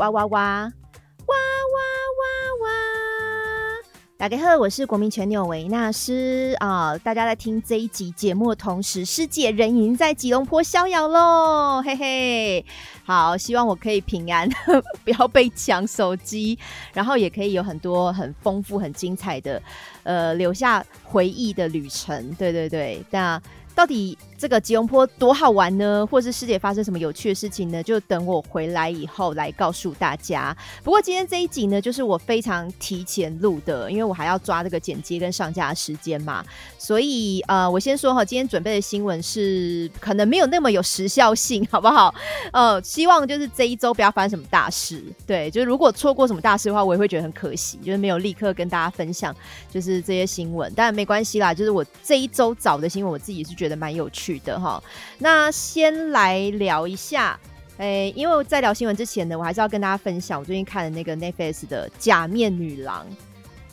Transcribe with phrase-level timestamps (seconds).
[0.00, 0.36] 哇哇哇哇
[1.26, 1.36] 哇
[2.16, 2.26] 哇
[2.62, 2.70] 哇！
[4.16, 6.96] 大家好，我是国民全纽维纳斯啊！
[6.96, 12.64] 大家在听这一集节目的同时，师姐人已经在吉隆坡逍遥喽，嘿嘿！
[13.04, 14.48] 好，希望我可以平安，
[15.04, 16.58] 不要被抢手机，
[16.94, 19.62] 然后也可以有很多很丰富、很精彩的，
[20.04, 22.34] 呃，留下回忆的旅程。
[22.36, 23.38] 对对对，那。
[23.80, 26.06] 到底这个吉隆坡多好玩呢？
[26.10, 27.82] 或是世界发生什么有趣的事情呢？
[27.82, 30.54] 就等我回来以后来告诉大家。
[30.84, 36.44] 不过今天这一集呢，就是我非常提前录的，因为我还要抓这个剪接跟上架的时间嘛。
[36.76, 42.14] 所以呃，我先说哈，今天准备的新闻是可能没有那么有时效性， 好不好？
[42.52, 45.02] 呃，希望就是这一周不要发生什么大事。
[45.26, 49.34] 对，就是如果错过什么大事的话，我也会觉得很可惜，就是没有立刻跟大家分享
[49.70, 50.70] 就是这些新闻。
[50.76, 54.82] 但没关系啦，就是我这一周找的新闻，我自己是觉得蛮有趣的哈。
[55.18, 57.38] 那先来聊一下，
[57.78, 63.06] 哎，因为在聊新闻之前呢，我还是要跟大家分享我最近看的那个 Netflix 的《假面女郎》，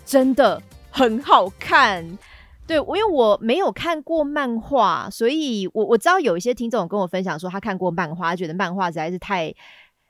[0.05, 2.17] 真的很好看。
[2.65, 9.53] 对，因为我没有看过漫画，所以我我知道有一些听众跟我分享说他看过漫画，觉得漫画实在是太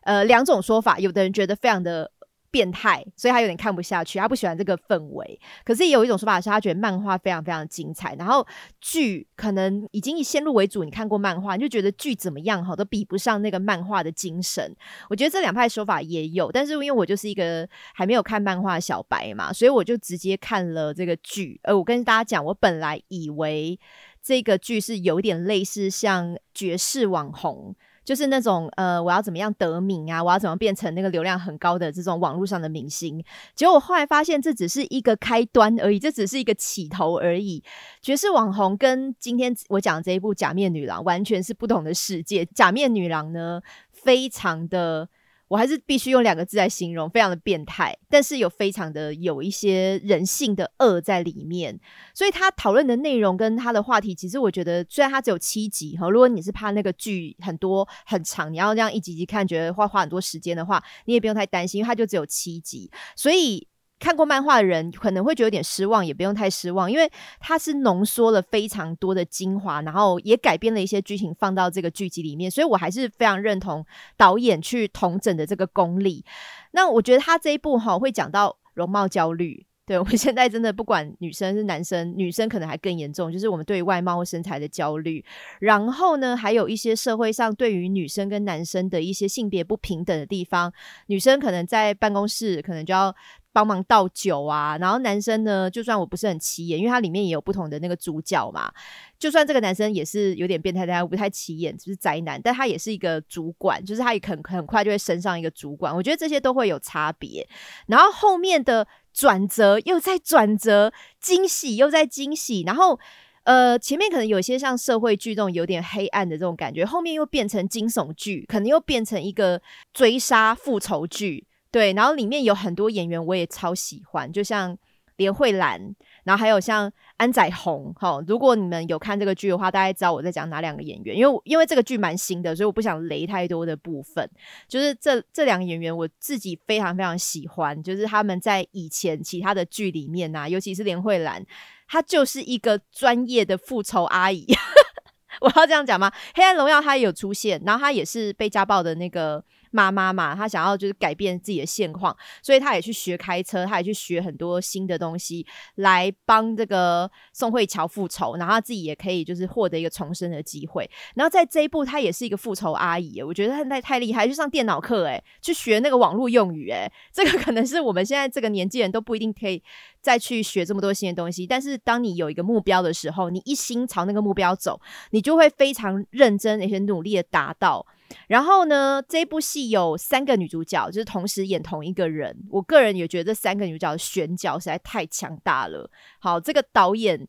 [0.01, 2.11] 呃两种说法，有的人觉得非常的。
[2.49, 5.39] 变态，所以他有点看不下去，他不喜欢这个氛围。
[5.63, 8.45] 可是也有一种说法是，他觉得漫画非常非常精彩，然后
[8.79, 14.75] 剧可能已经以先入为主，你看过漫画，你就觉得剧怎么样哈，都比不上那个漫画的精神。
[15.09, 21.59] 我觉得这两派说法也有，但是因为我就是一个还没有看漫画的小白嘛，所以我就直接看了这个剧。
[21.63, 23.79] 呃，我跟大家讲，我本来以为
[24.23, 27.75] 这个剧是有点类似像绝世网红。
[28.07, 30.23] 就是那种呃，我要怎么样得名啊？
[30.23, 33.21] 我要怎么变成那个流量很高的这种网络上的明星？
[33.53, 37.61] 结果我后来发现，这只是一个开端而已，这只是一个起头而已。
[38.01, 42.45] 爵士网红跟今天我讲这一部《假面女郎》完全是不同的世界。
[42.55, 45.09] 《假面女郎》呢，非常的。
[45.47, 51.79] 我还是必须用两个字来形容，非常的变态，但是有非常的有一些人性的恶在里面。
[52.13, 63.67] 所以他讨论的内容跟他的话题，其实我觉得虽然他只有七集哈，如果你是怕那个剧很多很长，你要这样一集集看，觉得会花很多时间的话，你也不用太担心，因为他就只有七集，所以。
[63.99, 73.83] 看过漫画的人可能会觉得有点失望，也不用太失望，因为它是浓缩了非常多的精华，然后也改编了一些剧情放到这个剧集里面，所以我还是非常认同
[74.15, 76.23] 导演去同整的这个功力。
[76.71, 85.25] 那我觉得他这一部哈会讲到容貌焦虑，对我们现在真的不管女生是男生，女生可能还更严重，就是我们对外貌或身材的焦虑。
[85.59, 90.71] 然后呢，还有一些社会上对于女生跟男生的一些性别不平等的地方，
[91.07, 93.15] 女生可能在办公室可能就要。
[93.57, 98.71] 帮忙倒酒啊，然后男生呢，就算我不是很起眼，因为它里面也有不同的那个主角嘛。
[99.17, 105.95] 就算这个男生也是有点变态，但他不太起眼，就是宅男，但他也是一个主管，就是他也很很快就会升上一个主管。
[105.95, 107.49] 我觉得这些都会有差别。
[107.87, 112.61] 然后后面的转折又在转折，惊喜又在惊喜。
[112.61, 112.99] 然后
[113.41, 119.59] 呃，前面可能有些像社会剧这种有点黑暗的这种感觉，后面又变成惊悚剧，可能又变成一个
[119.93, 121.46] 追杀复仇剧。
[121.71, 124.77] 对，然后里面有很多演员，我也超喜欢，就像
[125.17, 127.93] 连慧兰，然后还有像安宰红。
[127.95, 134.29] 哈，如果你们有看这个剧的话，大概知道我在讲哪两个演员，因为因为这个剧蛮新的，所以我不想雷太多的部分。
[134.67, 141.45] 就是这这两个演员，我自己非常非常喜欢，就是他们在以前其他的剧里面呐，尤其是连慧兰，
[141.87, 144.45] 她就是一个专业的复仇阿姨。
[145.41, 146.11] 我要这样讲吗？
[146.33, 149.43] 黑暗荣耀她也有出现，然后她也是被家暴的那个。
[149.71, 155.45] 妈妈嘛，她想要就是改变自己的现况，所以她也去学开车，她也去学很多新的东西
[155.75, 160.89] 来帮这个宋慧乔复仇，然后她自己也可以就是获得一个重生的机会。
[161.15, 169.61] 然后在这一步，她也是一个复仇阿姨，我觉得她太太厉害，去上电脑课，诶，去学那个网络用语，诶，这个可能是我们现在这个年纪人都不一定可以
[170.01, 171.45] 再去学这么多新的东西。
[171.45, 174.79] 但是当你有一个目标的时候，你一心朝那个目标走，
[175.11, 177.85] 你就会非常认真而且努力的达到。
[178.27, 182.35] 然后呢，这部戏有三个女主角，就是同时演同一个人。
[182.49, 185.89] 我个人也觉得这三个女主角的选角实在太强大了。
[186.19, 187.27] 好，这个导演。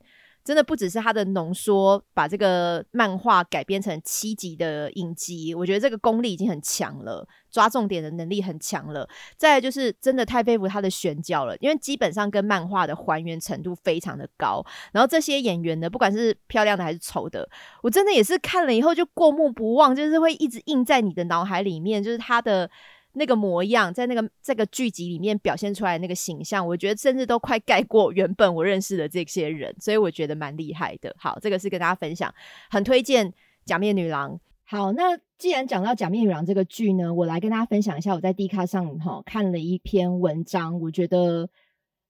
[0.48, 9.06] 真的不只是他的浓缩，把这个漫画改编成七集的影集，我觉得这个功力已经很强了，抓重点的能力很强了。
[9.36, 14.64] 再就是真的太佩服他的选角了，因为基本上跟漫画的还原程度非常的高。
[14.90, 17.46] 然后这些演员呢，不管是漂亮的还是丑的，
[17.82, 22.70] 我真的也是看了以后就过目不忘，就是会一直印在你的脑海里面，就是他的。
[23.14, 31.14] 那个模样，在那个这个剧集里面表现出来那个形象，我觉得甚至都快盖过原本我认识的这些人，所以我觉得蛮厉害的。
[31.18, 32.32] 好，这个是跟大家分享，
[32.70, 33.30] 很推荐
[33.64, 34.34] 《假面女郎》。
[34.64, 41.48] 好，那既然讲到《假面女郎》这个剧呢，我来跟大家分享一下我在 D 卡上哈看了一篇文章，我觉得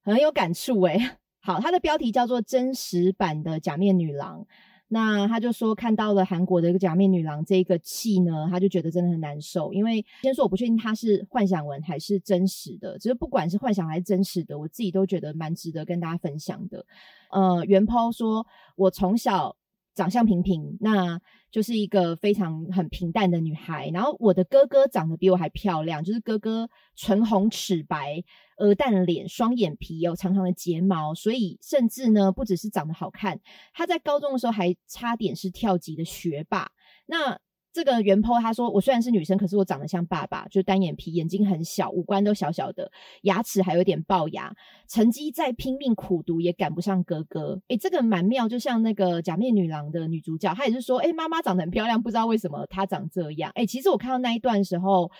[0.02, 1.10] 很有感触诶。
[1.40, 4.40] 好，它的标题叫做《真实版的假面女郎》。
[4.88, 9.73] 那他就说看到了韩国的一个假面女郎这一个戏呢，他就觉得真的很难受。
[9.73, 16.85] 因为先说我不确定他是幻想文还是真实的，只是不管是幻想还是真实的，我自己都觉得蛮值得跟大家分享的。
[17.31, 18.46] 呃，袁抛说，
[18.76, 19.56] 我从小。
[19.98, 23.88] 长相平平，那就是一个非常很平淡的女孩。
[23.92, 28.22] 然后我的哥哥长得比我还漂亮，就是哥哥唇红齿白，
[28.58, 33.40] 鹅蛋脸，双眼皮，有长长的睫毛，所以甚至呢，不只是长得好看，
[33.74, 36.70] 他在高中的时候还差点是跳级的学霸。
[37.06, 37.36] 那
[37.73, 42.91] 这个原 po 他说，我虽然是女生，可是我长得像爸爸，就单眼皮，眼睛很小，五官都小小的，
[43.23, 44.53] 牙齿还有点龅牙，
[44.88, 47.61] 成绩再拼命苦读也赶不上哥哥。
[47.69, 53.53] 诶，这个蛮妙，就像那个假面女郎的女主角，她也是说，诶，妈妈长得很漂亮，不知道为什么她长这样。
[53.55, 55.11] 诶，其实我看到那一段时候，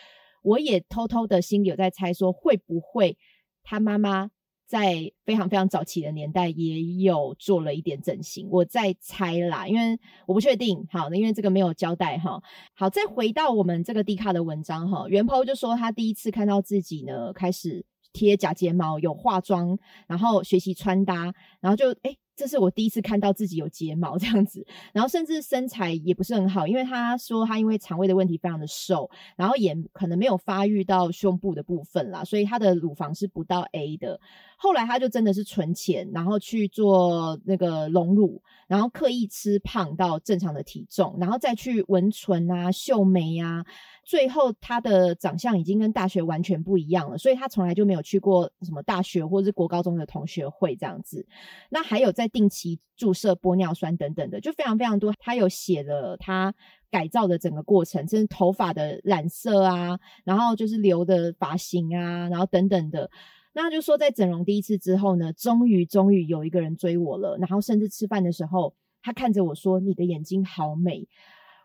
[0.43, 3.17] 我也偷偷的心里有在猜，说会不会
[3.63, 4.31] 她妈妈。
[4.69, 10.87] 在非常非常早期的年代，也有做了一点整形，我在猜啦，因为我不确定。
[10.93, 12.43] 好，那因为这个没有交代哈。
[12.75, 17.83] 好，再回到我们这个 D 卡的文章哈，袁抛就说他第一次看到自己呢，开始
[18.13, 22.15] 贴假睫毛，有化妆，然后学习穿搭，然后就哎。
[22.39, 34.21] 这是我第一次看到自己有睫毛这样子，然后甚至身材也不是很好，因为他说他因为肠胃的问题非常的瘦，然后也可能没有发育到胸部的部分啦，所以他的乳房是不到 A 的。
[34.57, 43.65] 后来他就真的是存钱，然后去做那个隆乳，然后刻意吃胖到正常的体重，然后再去纹唇啊、秀眉啊。
[44.09, 51.27] 最后，他的长相已经跟大学完全不一样了，所以他从来就没有去过什么大学或者是国高中的同学会这样子。
[51.69, 55.13] 那还有在定期注射玻尿酸等等的，就非常非常多。
[55.21, 56.55] 他有写了他
[56.91, 63.11] 改造的整个过程，甚至头发的染色啊，然后就是留的发型啊，然后等等的。
[63.53, 67.37] 那就说，在整容第一次之后呢，终于终于有一个人追我了。
[67.37, 68.73] 然后甚至吃饭的时候，
[69.03, 71.07] 他看着我说：“你的眼睛好美。”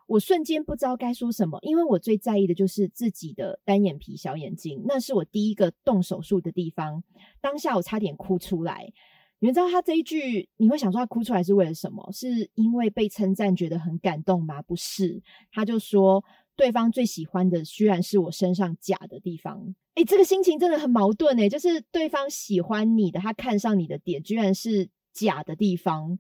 [0.08, 7.04] 我瞬间不知道该说什么，因为我最在意的就是自己的单眼皮小眼睛，那是我第一个动手术的地方。
[7.42, 8.92] 当下我差点哭出来。
[9.40, 12.10] 你们知道他这一句，你会想说他哭出来是为了什么？
[12.14, 14.62] 是因为被称赞觉得很感动吗？
[14.62, 15.22] 不是，
[15.52, 16.24] 他就说
[16.56, 19.76] 对方最喜欢的居然是我身上假的地方。
[19.96, 26.18] 诶，这个心情真的很矛盾诶，就是对方喜欢你的，他看上你的点居然是假的地方。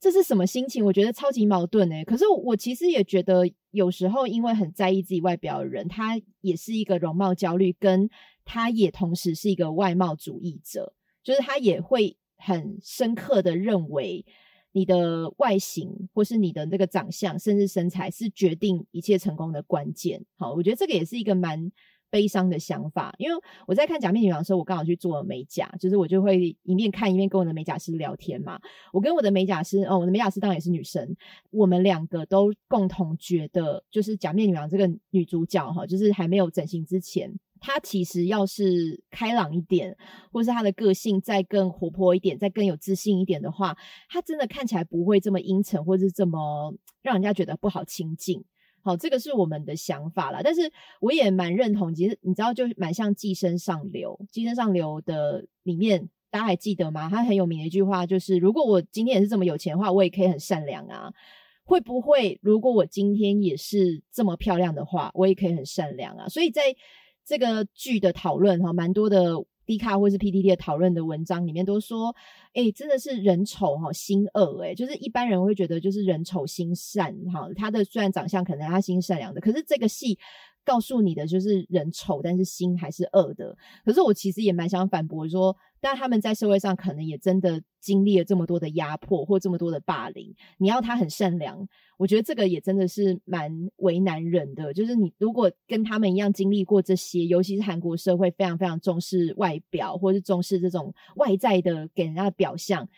[0.00, 0.84] 这是什么心情？
[0.84, 2.04] 我觉得超级矛盾诶。
[2.04, 3.42] 可是我其实也觉得，
[3.72, 8.08] 有时候因为很在意自己外表的人，他也是一个容貌焦虑，跟
[8.44, 14.24] 他也同时是一个外貌主义者，就是他也会很深刻的认为
[14.72, 20.24] 你的外形或是你的那个长相，甚至身材是决定一切成功的关键。
[20.36, 21.72] 好，我觉得这个也是一个蛮。
[22.10, 28.58] 悲伤的想法，因为我在看《假面女郎》的时候，我刚好去做了美甲，就是我就会一面看一面跟我的美甲师聊天嘛。
[28.92, 31.16] 我跟我的美甲师，哦，我的美甲师当然也是女生，
[31.50, 39.96] 我们两个都共同觉得，就是《假面女郎》这个女主角哈，就是还没有整形之前，她其实要是开朗一点，
[40.32, 43.76] 或是她的个性再更活泼一点，再更有自信一点的话，
[44.08, 48.44] 她真的看起来不会这么阴沉，或是这么让人家觉得不好亲近。
[48.88, 51.94] 好，这个是我们的想法啦，但是我也蛮认同。
[51.94, 54.18] 其实你知道，就蛮像《寄生上流》。
[54.32, 57.06] 《寄生上流》的里面，大家还记得吗？
[57.10, 61.12] 他很有名的一句话就是：如果我今天也是这么有钱的话，我也可以很善良啊。
[61.64, 62.38] 会不会？
[62.40, 66.26] 如果我今天也是这么漂亮的话，我也可以很善良啊。
[66.26, 66.74] 所以在
[67.26, 69.34] 这个剧的讨论哈，蛮多的。
[69.68, 72.16] D 卡或是 PDD 的讨论的文章里面都说，
[72.54, 77.48] 哎，真的是人丑哈心恶，哎，就是一般人会觉得就是人丑心善哈。
[77.54, 80.18] 他的虽然长相可能他心善良的，可是这个戏。
[80.64, 83.56] 告诉你的就是人丑，但是心还是恶的。
[83.86, 90.34] 可是我其实也蛮想反驳说，但他们在社会上可能也真的经历了这么多的压迫或这么多的霸凌。
[90.58, 91.66] 你要他很善良，
[91.96, 94.72] 我觉得这个也真的是蛮为难人的。
[94.72, 102.88] 就是你如果跟他们一样经历过这些，尤其是韩国社会非常非常重视外表，或是重视这种外在的给人家的表象。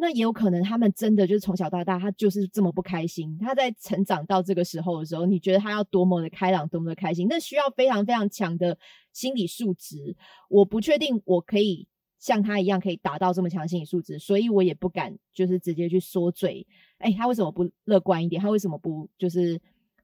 [0.00, 3.36] 那也有可能，他们真的就是从小到大，他就是这么不开心。
[3.40, 7.26] 他在成长到这个时候的时候，你觉得他要多么的开朗，多么的开心？
[7.28, 8.78] 那需要非常非常强的
[9.12, 10.16] 心理素质。
[10.48, 11.88] 我不确定我可以
[12.18, 16.66] 像他一样可以达到这么强心理素质，所以我也不敢就是直接去说嘴。
[16.98, 18.40] 哎，他为什么不乐观一点？
[18.42, 19.60] 他为什么不就是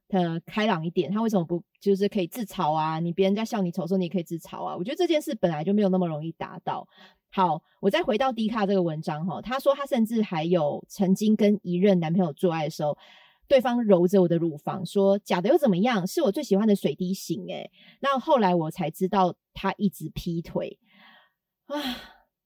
[0.09, 1.11] 呃开朗一点？
[1.11, 2.99] 他为什么不就是可以自嘲啊？
[2.99, 4.75] 你别人家笑你丑时候，你也可以自嘲啊？
[4.77, 6.87] 我觉得这件事本来就没有那么容易达到。
[7.29, 12.97] 好，我再回到迪卡这个文章哈，他说他甚至还有曾经跟一任男朋友做爱的时候，
[13.45, 16.07] 对方揉着我的乳房说：“假的又怎么样？
[16.07, 17.69] 是我最喜欢的水滴型。”诶，
[17.99, 20.79] 那后来我才知道他一直劈腿
[21.67, 21.81] 啊！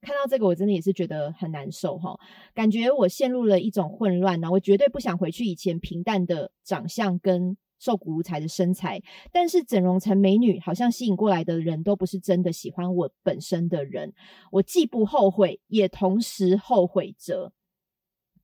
[0.01, 2.17] 看到这个，我真的也是觉得很难受哈，
[2.53, 4.49] 感觉我陷入了一种混乱呢。
[4.49, 14.13] 我绝对不想回去以前平淡的长相跟瘦骨如柴的身材，但是整容成美女，好像吸引过来的人都不是真的喜欢我本身的人。
[14.51, 17.51] 我既不后悔，也同时后悔着。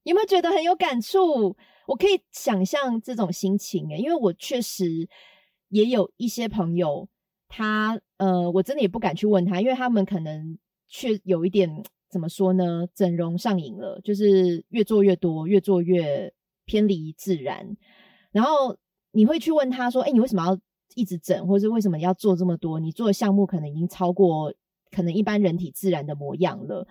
[0.04, 1.56] 有没有觉得很有感触？
[1.88, 5.08] 我可以想象这种心情诶，因为我确实
[5.70, 7.08] 也有一些朋友，
[7.48, 10.58] 他呃，我真的也不敢去问他，因为他们可能
[10.98, 12.88] 却有一点怎么说呢？
[12.96, 16.34] 整容上瘾了，就是越做越多，越做越
[16.64, 17.76] 偏离自然。
[18.32, 18.78] 然后
[19.12, 20.58] 你会去问他说：“哎，你为什么要
[20.94, 22.80] 一直整，或是为什么要做这么多？
[22.80, 24.54] 你做的项目可能已经超过
[24.90, 26.88] 可能一般人体自然的模样了。”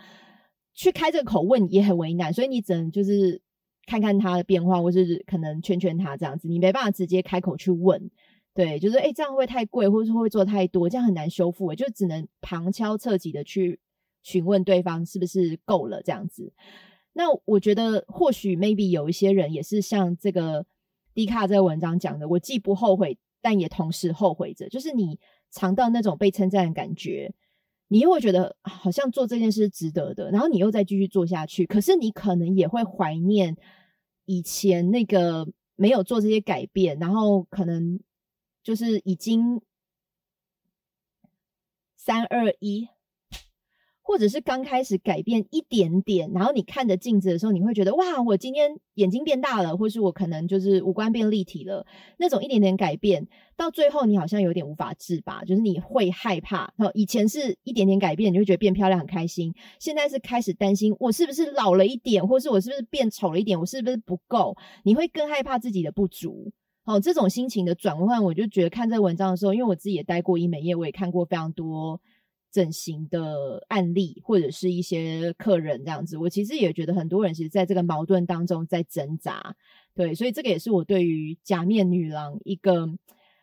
[0.74, 3.40] 去开这个口问也很为难，所以你只能就是
[3.86, 8.10] 看看他的变化，或是可能劝劝他这样子，你没办法直接开口去问，
[8.52, 13.80] 对，就是哎，这样会太贵，或是会做太多，这样很难修复，就只能旁敲侧击的去
[14.24, 16.52] 询问对方是不是够了这样子。
[17.12, 20.66] 那我觉得或许 maybe 有一些人也是像这个
[21.14, 25.20] 迪卡这个文章讲的，我既不后悔，但也同时后悔着，就是你
[25.52, 27.32] 尝到那种被称赞的感觉。
[27.86, 31.64] 你又会觉得好像做这件事值得的，然后你又再继续做下去。
[31.66, 33.56] 可是你可能也会怀念
[34.24, 38.00] 以前那个没有做这些改变，然后可能
[38.64, 39.60] 就是已经
[41.94, 42.88] 三二一。
[44.06, 51.86] 或者是刚开始改变一点点，然后你看着镜子的时候，你会觉得哇，我今天眼睛变大了，或是我可能就是五官变立体了，
[52.18, 56.70] 那种一点点改变，到最后你好像有点无法自拔，就是你会害怕。
[56.92, 64.54] 以前是一点点改变，你就觉得变漂亮很开心，现在是开始担心我是不是老了一点，或是我是不是变丑了一点，我是不是不够？
[64.84, 66.52] 你会更害怕自己的不足。
[66.84, 71.98] 好，这种心情的转换，我就觉得看这个文章的时候，因为我自己也待过医美业，我也看过非常多。
[72.54, 79.56] 整形的案例，或者是一些客人这样子，我其实也觉得很多人其实在这个矛盾当中在挣扎，
[79.92, 82.88] 对，所以这个也是我对于假面女郎一个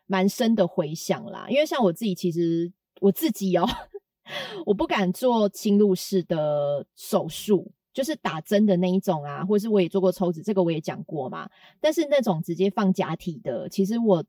[0.07, 1.45] 蛮深的回想啦。
[1.49, 3.67] 因为像我自己，其实我自己哦，
[4.65, 11.49] 我不敢做侵入式的手术，就是打针的那一种啊，或是我也做过抽脂，这个我也讲过嘛。
[11.81, 14.23] 但是那种直接放假体的，其实我。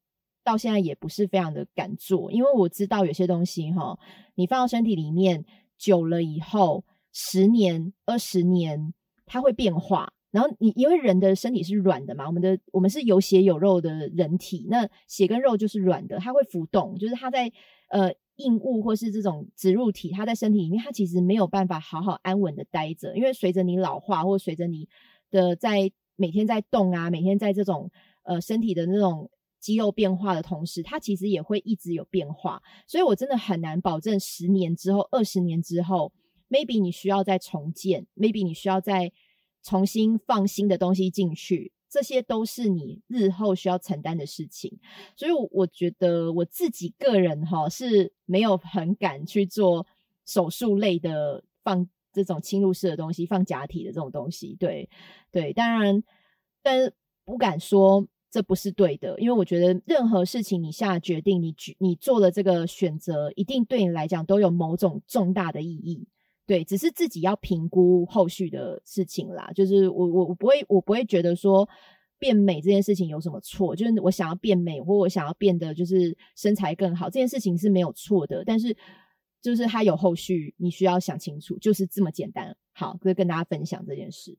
[0.45, 3.99] 到现在也不是非常的敢做，因为我知道有些东西哈，
[4.35, 5.45] 你放到身体里面
[5.79, 8.93] 久了以后，十年、二十年
[9.25, 10.13] 它会变化。
[10.31, 17.53] 然后你因为人的身体是软的嘛，我们的我们是有血有肉的人体，那血跟肉就是软的，它会浮动，就是它在
[17.91, 24.89] 呃硬物或是这种植入体，它在身体里面，它其实没有办法好好安稳的待着，因为随着你老化，或随着你
[25.31, 27.91] 的在每天在动啊，每天在这种
[28.23, 29.31] 呃身体的那种。
[29.63, 36.13] 肌肉变化的同时，它其实也会一直有变化，所以我真的很难保证十年之后、二十年之后
[36.51, 39.13] ，maybe 你需要再重建，maybe 你需要再
[39.63, 44.81] 重新放新的东西进去，这些都是你日后需要承担的事情。
[45.17, 49.87] 所以我觉得我自己个人哈是没有很敢去做
[50.27, 54.57] 手术类的放这种侵入式的东西，放假体的这种东西。
[54.59, 54.91] 对
[55.31, 56.03] 对，当然，
[56.65, 56.93] 但
[57.25, 58.09] 不敢说。
[58.33, 66.09] 这不是对的，因为我觉得任何事情你下决定，你你做了这个选择，一定对你来讲都有某种重大的意义。
[66.47, 69.53] 对，只是自己要评估后续的事情啦。
[69.55, 71.69] 就是我我我不会我不会觉得说
[72.19, 78.43] 变美这件事情有什么错，就是我想要变美或我想要变得就是身材更好，这件事情是没有错的。
[78.47, 78.75] 但是
[79.43, 82.57] 就是它有后续，你需要想清楚，就是这么简单。
[82.73, 84.35] 好，以跟大家分享这件事。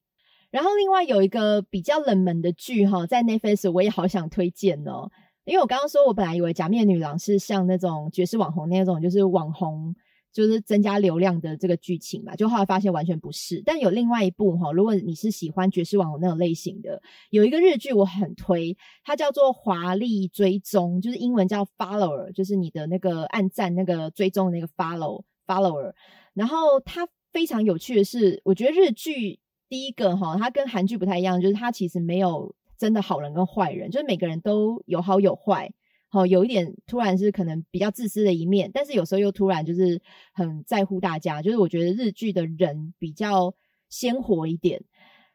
[0.54, 5.10] 然后另外有一个比较冷门的剧哈，在 Netflix 我也好想推荐哦，
[5.46, 9.96] 因为我刚刚说我本来以为假面女郎是像那种爵士网红那种，就是网红
[10.32, 13.64] 就是增加流量的这个剧情嘛，就后来发现完全不是。
[13.66, 25.94] 但有另外一部哈，如果你是喜欢爵士网红那种类型的，有一个日剧我很推，它叫做《华丽追踪》，就是英文叫 Follower，就是你的那个按赞那个追踪那个 Follow Follower。
[26.36, 29.40] 然后它非常有趣的是，我觉得日剧。
[29.74, 35.74] 第一个哈，它跟韩剧不太一样，就是它其实没有真的好人跟坏人，就是每个人都有好有坏。
[36.10, 40.00] 好，有一点突然是可能比较自私的一面，但是有时候又突然就是
[40.32, 41.42] 很在乎大家。
[41.42, 43.52] 就是我觉得日剧的人比较
[43.90, 44.80] 鲜活一点。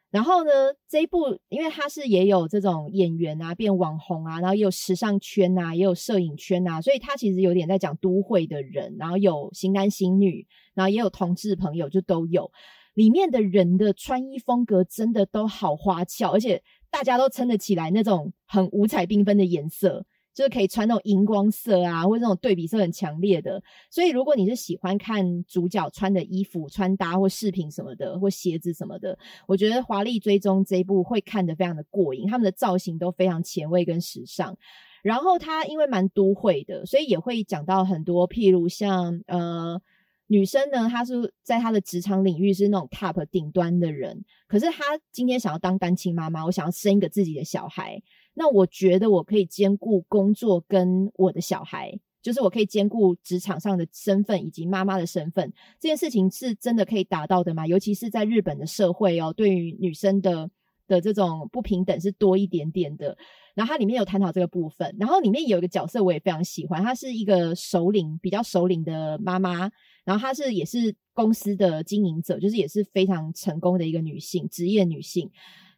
[0.09, 0.51] 然后呢，
[0.87, 12.49] 这一部因为它是也有这种演员啊变网红啊，然后也有时尚圈啊，也有摄影圈啊，所以它其实有点在讲都会的人，然后有新男新女，然后也有同志朋友，就都有。
[12.99, 20.05] 里面的人的穿衣风格真的都好花俏，而且大家都撑得起来那种很五彩缤纷的颜色。
[20.31, 23.61] 就是可以穿那种荧光色啊，或者那种对比色很强烈的。
[23.89, 32.25] 所以，如果你是喜欢看主角穿的衣服、穿搭或饰品什么的，或鞋子什么的，我觉得《华丽追踪》这一部会看得非常的过瘾。
[32.25, 34.55] 他们的造型都非常前卫跟时尚。
[35.03, 39.81] 然后，它因为蛮都会的，所以也会讲到很多，譬如像呃
[40.31, 47.99] 女生呢，她是在她的职场领域是那种 top 顶端的人，可是她今天想要当单亲妈妈，我想要生一个自己的小孩。
[48.35, 55.51] 那我觉得我可以兼顾工作跟我的小孩，就是我可以兼顾职场上的身份以及妈妈的身份。
[55.79, 57.65] 这件事情是真的可以达到的吗？
[57.65, 60.49] 尤其是在日本的社会哦，对于女生的
[60.87, 63.17] 的这种不平等是多一点点的。
[63.55, 69.69] 然后它里面有探讨这个部分，然后里面有一个角色我也非常喜欢，她是一个首领，比较首领的妈妈。
[70.09, 75.29] 然后她是也是公司的经营者，就是也是非常成功的一个女性，职业女性。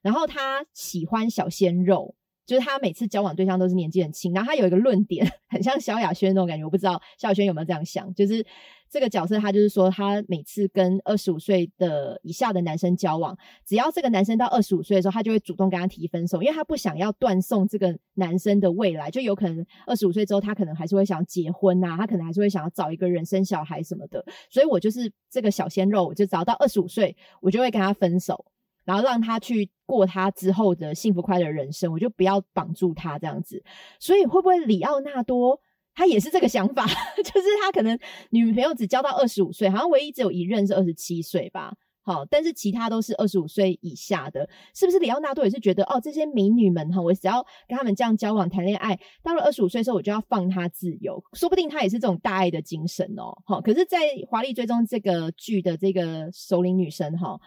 [0.01, 2.15] 然后她喜欢小鲜肉。
[2.45, 8.13] 就是他每次交往对象都是年纪很轻，然后他有一个论点， 很像萧亚轩那种感觉，我不知道萧亚轩有没有这样想。
[8.13, 8.45] 就是
[8.89, 19.09] 这个角色，他就是说，他每次跟二十五岁的以下的男生交往，只要这个男生到二十五岁的时候，他就会主动跟他提分手，因为他不想要断送这个男生的未来。
[19.09, 24.23] 就有可能二十五岁之后，他可能还是会想结婚啊，他可能还是会想要找一个人生小孩什么的。
[24.49, 28.45] 所以我就是这个小鲜肉，我就找到二十五岁，我就会跟他分手。
[28.83, 33.63] 然后让他去过他之后的幸福快乐人生，我就不要绑住他这样子。
[33.99, 35.59] 所以会不会里奥纳多
[35.93, 36.85] 他也是这个想法？
[37.17, 37.97] 就是他可能
[38.29, 41.73] 女朋友只交到二十五岁，好像唯一只有一任是二十七岁吧。
[42.03, 51.23] 好，但是其他都是二十五岁以下的，是不是里奥纳多也是觉得哦，这些美女们哈，我只要跟他们这样交往谈恋爱，到了二十五岁的时候，我就要放他自由。
[51.33, 53.37] 说不定他也是这种大爱的精神哦。
[53.45, 57.39] 好，可是，在《华丽追踪》这个剧的这个首领女生哈。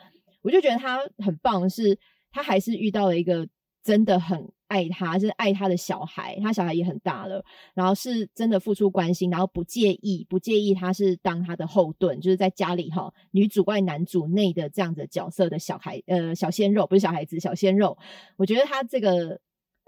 [0.44, 1.98] 我就觉得他很棒，是
[2.30, 3.48] 他还是遇到了一个
[3.83, 17.96] 真的很爱他，是爱他的小孩，他小孩也很大了，然后是真的付出关心，然后不介意，不介意他是当他的后盾，就是在家里哈，女主外男主内的这样的角色的小孩，呃，小鲜肉不是小孩子，小鲜肉，
[18.37, 19.40] 我觉得他这个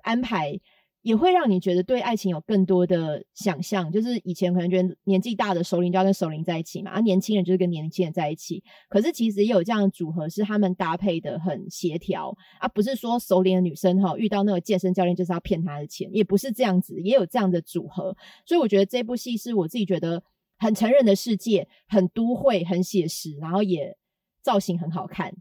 [0.03, 0.59] 安排。
[1.07, 8.61] 也会让你觉得对爱情有更多的想象，就是以前可能觉得年纪大的首领就要跟首领在一起嘛，啊年轻人就是跟年轻人在一起。
[8.89, 18.17] 可是其实也有这样的组合，是他们搭配的很协调，而不是说首领的女生哈遇到那个健身教练就是要骗他的钱，也不是这样子，也有这样的组合。
[18.45, 20.21] 所以我觉得这部戏是我自己觉得
[20.59, 23.97] 很成人的世界，很都会，很写实，然后也
[24.43, 25.33] 造型很好看。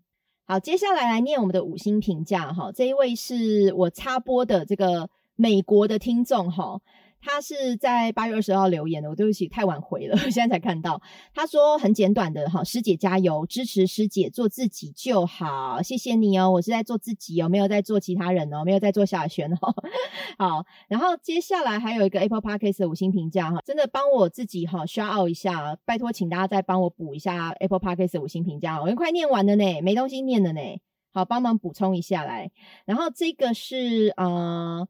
[0.46, 5.10] 好，接下来来念我们的五星评价哈，这一位是我插播的这个。
[5.36, 6.80] 美国的听众哈，
[7.22, 11.02] 他是在八月二十号留言的，我对不起太晚回了，我 现在才看到。
[11.34, 19.58] 他说很简短的哈，师姐加油，支持师姐做自己就好，谢谢你哦，我是在做自己哦，没有在做其他人哦，没有在做小轩哦。
[20.38, 30.62] 好，然后接下来还有一个 Apple Podcast 的五星评价哈，真的帮我自己哈刷 out 一下，拜托请大家再帮我补一下 Apple Podcast 的五星评价，我快念完了呢，没东西念了呢，
[31.12, 32.52] 好帮忙补充一下来。
[32.86, 34.88] 然后这个是呃。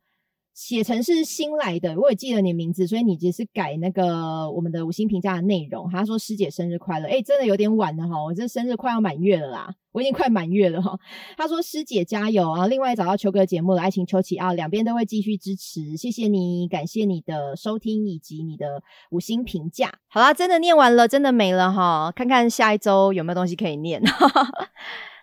[0.55, 5.89] 写成是新来的，我也记得你名字，所以你只是改那个我们的五星评价的内容。
[5.91, 10.97] 他说师姐生日快乐，哎，真的有点晚了哈，我这生日快要满月了啦，我已经快满月了哈。
[11.35, 12.67] 他说师姐加油啊！
[12.67, 19.91] 另外找到秋哥节目的爱情秋起啊，两边都会继续支持，谢谢你，感谢你的收听以及你的五星评价。
[20.07, 24.01] 好啦，真的念完了，真的没了哈，看看下一周有没有东西可以念。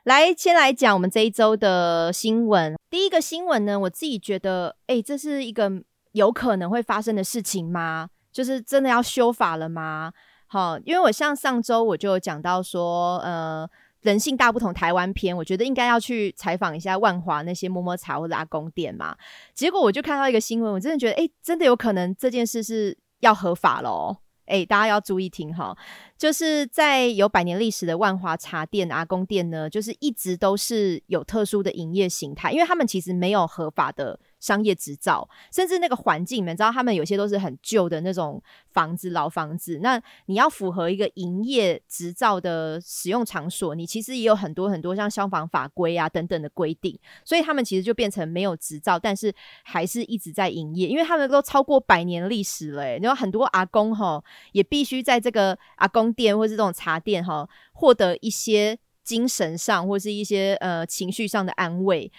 [0.05, 2.75] 来，先来讲我们这一周的新闻。
[2.91, 5.71] 第一个新闻呢，我自己觉得，哎，这是一个
[6.11, 8.09] 有可能会发生的事情吗？
[8.33, 10.13] 就是真的要修法了吗？
[10.49, 13.65] 好，因为我像上周我就有讲到说，呃，
[14.01, 19.17] 人性大不同台湾篇，我觉得应该要去采访一下万华那些摸摸茶或者阿公店嘛。
[19.55, 24.17] 结果我就看到一个新闻，我真的觉得，哎，真的有可能这件事是要合法喽。
[24.47, 25.77] 哎，大家要注意听哈，
[26.19, 34.19] 就是在有百年历史的万华茶店、阿公店呢，就是一直都是有特殊的营业形态，因为他们其实没有合法的。
[34.43, 39.79] 商业执照，甚至那个环境，你们知道，他们有些都是很旧的那种房子、老房子。
[39.81, 46.99] 那你要符合一个营业执照的使用场所，你其实也有很多很多像消防法规啊等等的规定。
[47.25, 52.99] 所以他们其实就变成没有执照，但是还是一直在营业，因为他们都超过百年历史了。
[52.99, 62.11] 然后很多阿公哈，也必须在这个阿公店或是这种茶店哈，获得一些精神上或是一些呃情绪上的安慰。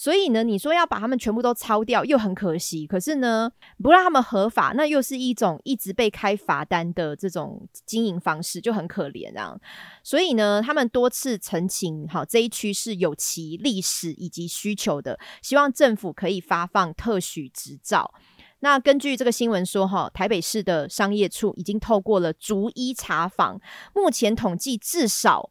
[0.00, 2.86] 所以呢，你说要把他们全部都抄掉，又很可惜。
[2.86, 9.54] 可是呢，不让他们合法，那又是一种一直被开罚单的这种经营方式，就很可怜啊。
[10.02, 18.14] 所以呢，他们多次澄清，好这一区是有其历史以及需求的，希望政府可以发放特许执照。
[18.60, 23.60] 那根据这个新闻说，哈，台北市的商业处已经透过了逐一查访，
[23.94, 25.50] 目前统计至少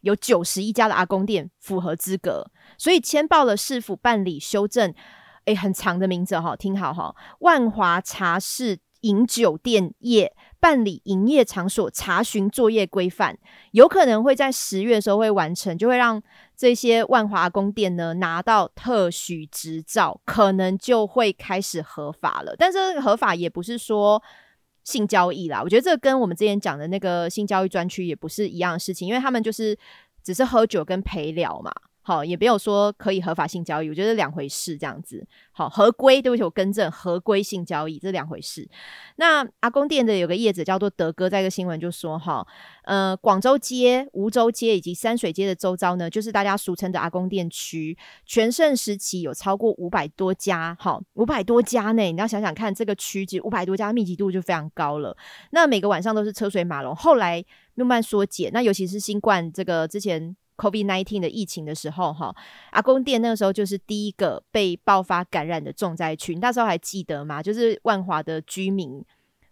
[0.00, 2.50] 有九十一家的阿公店符合资格。
[2.76, 4.94] 所以签报了市府办理修正，
[5.46, 13.38] 诶，很长的名字哈，听好哈，万华茶室饮酒店业办理营业场所查询作业规范，
[13.70, 16.20] 有可能会在十月的时候会完成，就会让
[16.56, 22.54] 这些万华宫店呢拿到特许执照，可能就会开始合法了。
[22.58, 24.20] 但是合法也不是说
[24.88, 29.76] 性交易啦，我觉得这跟我们之前讲的那个性交易专区也不是一样的事情，因为他们就是
[30.22, 31.70] 只是喝酒跟陪聊嘛。
[32.08, 34.78] 好，也没有说可以合法性交易，我觉得两回事。
[34.78, 38.66] 这样子，好，合规，对不起，我更正，合规性交易这两回事。
[39.16, 42.46] 那阿公店的有个业者叫做德哥，在一个新闻就说，哈，
[42.84, 47.94] 呃，广州街、梧州街以及山水街的周遭呢，就是大家俗称的阿公店区。
[48.24, 55.14] 全盛时期有超过五百多家，好，五百多家呢，你要想想看，这个区其实五百多家密集度就非常高了。
[55.50, 57.44] 那每个晚上都是车水马龙，后来
[57.74, 58.50] 慢慢缩减。
[58.54, 60.34] 那尤其是新冠这个之前。
[60.58, 62.34] Covid nineteen 的疫情的时候，哈，
[62.72, 66.34] 阿公店那个时候就是第一个被爆发感染的重灾区。
[66.34, 67.42] 那时候还记得吗？
[67.42, 69.02] 就是万华的居民，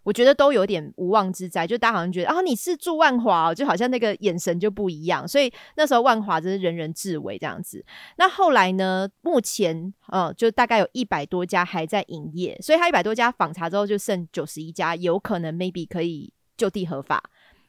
[0.03, 1.65] 我觉得都有点无妄之灾。
[1.65, 5.25] 就大家好像觉得啊，你是住万华，哦就好像那个眼神就不一样。
[5.27, 7.83] 所以那时候万华真是人人自危这样子。
[8.17, 9.09] 那后来呢？
[9.21, 17.23] 目前呃，就大概有一百多家还在营业，所以他一百多家访查之后就剩九十一家，有可能 maybe 可以就地合法。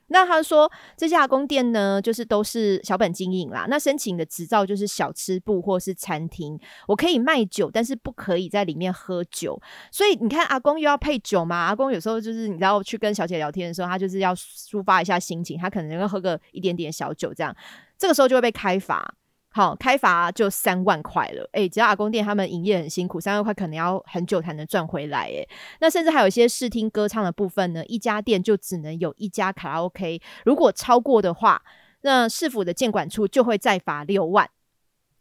[0.09, 3.67] 那他说，这家公店呢，就是都是小本经营啦。
[3.69, 9.61] 那申请的执照就是小吃部或是餐厅，我可以卖酒，但是不可以在里面喝酒。
[9.93, 11.57] 所以你看，阿公又要配酒嘛？
[11.57, 17.55] 阿公有时候就是你知道去跟小姐聊天的时候，他就是要抒发一下心情，他可能要喝个一点点小酒，这样
[17.97, 19.15] 这个时候就会被开罚。
[19.59, 21.45] 好，开罚就三万块了。
[21.51, 25.23] 哎，只要阿公店他们营业很辛苦，三万块可能要很久才能赚回来。
[25.25, 25.45] 哎，
[25.81, 31.61] 那甚至还有一些视听歌唱的部分呢，一家店就只能有一家卡拉 OK，如果超过的话，
[32.03, 34.49] 那市府的监管处就会再罚六万。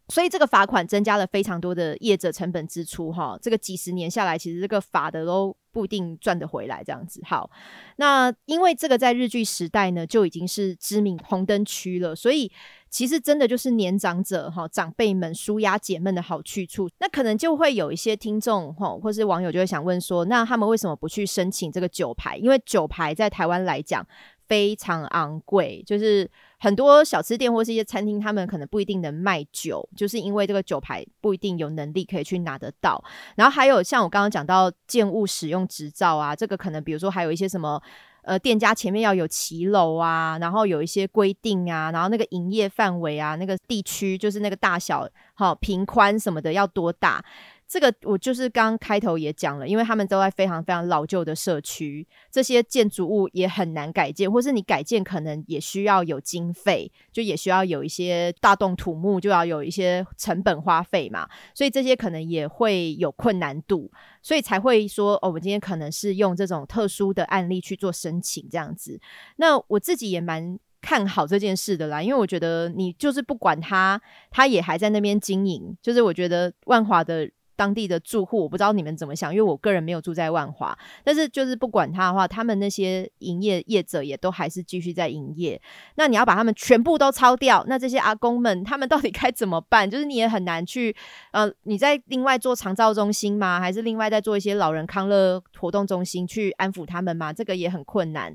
[0.09, 3.11] 所以这个罚款增加了非常多的业者成本支出。
[3.11, 6.83] 哈，这个几十年下来，其实这个罚的都固定赚得回来。
[6.83, 7.51] 这样子，好，
[7.97, 12.51] 那因为这个在日剧时代呢，就已经是知名红灯区了，所以。
[12.89, 16.89] 其实真的就是年长者哈，长辈们舒压解闷的好去处。
[16.99, 22.37] 那可能就会有一些听众哈，或是网友就会想问说，那他们为什么不去申请这个酒牌？
[22.37, 24.07] 因为酒牌在台湾来讲
[24.47, 26.29] 非常昂贵，就是
[26.59, 33.03] 很多小吃店或是一些餐厅，他们可能不一定能卖酒，就是因为这个酒牌不一定有能力可以去拿得到。
[33.35, 37.81] 然后还有像我刚刚讲到建物使用执照啊，这个可能比如说还有一些什么。
[38.23, 47.23] 呃，店家前面要有骑楼啊，然后有一些规定啊，然后那个营业范围啊，那个地区就是那个大小，好平宽什么的要多大。
[47.67, 68.97] 这个我就是刚开头也讲了，因为他们都在非常非常老旧的社区，这些建筑物也很难改建，或是你改建可能也需要有经费，就也需要有一些大动土木，就要有一些成本花费嘛，所以这些可能也会有困难度，所以才会说哦，我今天可能是用这种特殊的案例去做申请这样子。
[69.35, 74.01] 那我自己也蛮看好这件事的啦，因为我觉得你就是不管他，
[74.31, 77.29] 他也还在那边经营，就是我觉得万华的。
[77.57, 80.77] 当地的住户，我不知道你们怎么想，因为我个人没有住在万华。
[81.03, 85.59] 但是就是不管他的话，他们那些营业业者也都还是继续在营业。
[85.95, 89.89] 那你要把他们全部都抄掉，那这些阿公们他们到底该怎么办？
[89.89, 90.95] 就是你也很难去，
[91.31, 93.59] 呃，你在另外做长照中心吗？
[93.59, 97.33] 还是另外在做一些老人康乐活动中心去安抚他们吗？
[97.33, 98.31] 这个也很困难。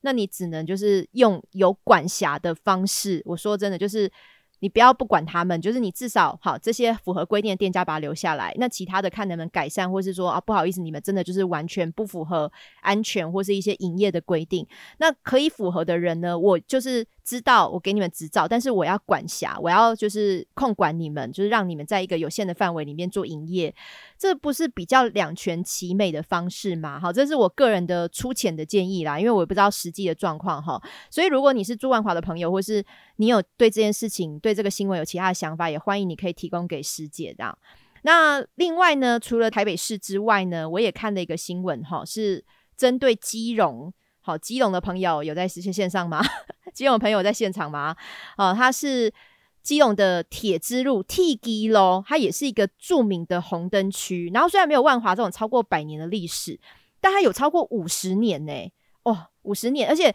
[0.00, 3.22] 那你只能就是用有管辖的方式。
[3.24, 4.10] 我说真的，就是。
[4.64, 8.50] 你不要不管他们，就是你至少好这些符合规定的店家把它留下来。
[8.56, 12.50] 那其他的看能不能改善，或是说啊不好意思，你们真的就是完全不符合
[12.80, 14.66] 安全或是一些营业的规定。
[14.96, 23.74] 那可以符合的人呢，我就是知道我给你们执照，但是我要管辖，我要就是控管你们，就是让你们在一个有限的范围里面做营业。
[24.16, 26.98] 这不是比较两全其美的方式吗？
[26.98, 30.80] 好，这是我个人的粗浅的建议啦，因为我也不知道实际的状况哈。
[31.10, 32.82] 所以如果你是朱万华的朋友，或是
[33.16, 37.58] 你有对这件事情对这个新闻有其他的想法，也欢迎你可以提供给师姐的。
[38.02, 42.44] 那另外呢，除了台北市之外呢，我也看了一个新闻哈，是
[42.76, 43.92] 针对基隆。
[44.20, 46.22] 好，基隆的朋友有在实线线上吗？
[46.72, 47.96] 基隆朋友在现场吗？
[48.36, 49.12] 哦，它是。
[49.62, 54.30] 基隆的铁之路 T 基喽，它也是一个著名的红灯区。
[54.34, 56.60] 然后虽然没有万华这种超过百年的历史，
[57.00, 58.52] 但它有超过五十年呢。
[59.04, 60.14] 哦，五十年，而且。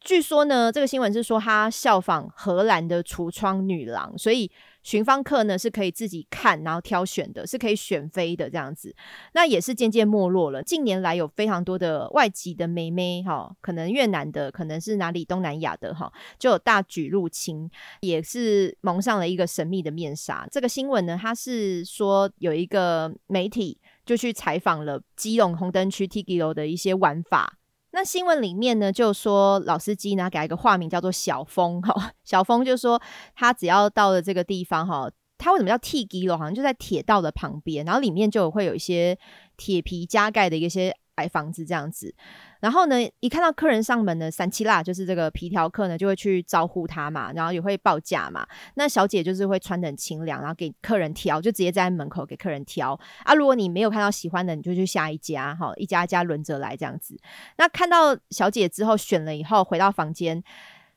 [0.00, 4.50] 据说呢，这个新闻是说他效仿荷兰的橱窗女郎，所以
[4.82, 8.94] 寻芳客呢是可以自己看，然后挑选的，是可以选妃的这样子。
[9.34, 10.62] 那也是渐渐没落了。
[10.62, 20.48] 近年来有非常多的外籍的妹妹哈，可能越南的，可能是哪里东南亚的哈，就有大举入侵，也是蒙上了一个神秘的面纱。
[20.50, 27.58] 这个新闻呢，它是说有一个媒体就去采访了基隆红灯区 Tigo 的一些玩法。
[27.92, 33.00] 那新闻里面呢，就说老司机呢给一个化名叫做小峰哈， 小峰就说
[33.34, 36.36] 他只要到了这个地方哈，他为什么叫 T G 楼？
[36.36, 39.18] 好像就在铁道的旁边，然后里面就会有一些
[39.56, 40.94] 铁皮加盖的一些。
[41.16, 42.14] 矮房子这样子，
[42.60, 48.46] 然后呢，一看到客人上门呢，三七辣就是这个皮条客呢，就会去招呼他嘛，然后也会报价嘛。
[48.74, 53.34] 那小姐就是会穿的很清凉，然后给客人挑，就直接在门口给客人挑啊。
[53.34, 57.16] 如果你没有看到喜欢的，你就去下一家，哈，一家一家轮着来这样子。
[57.56, 60.42] 那看到小姐之后选了以后，回到房间。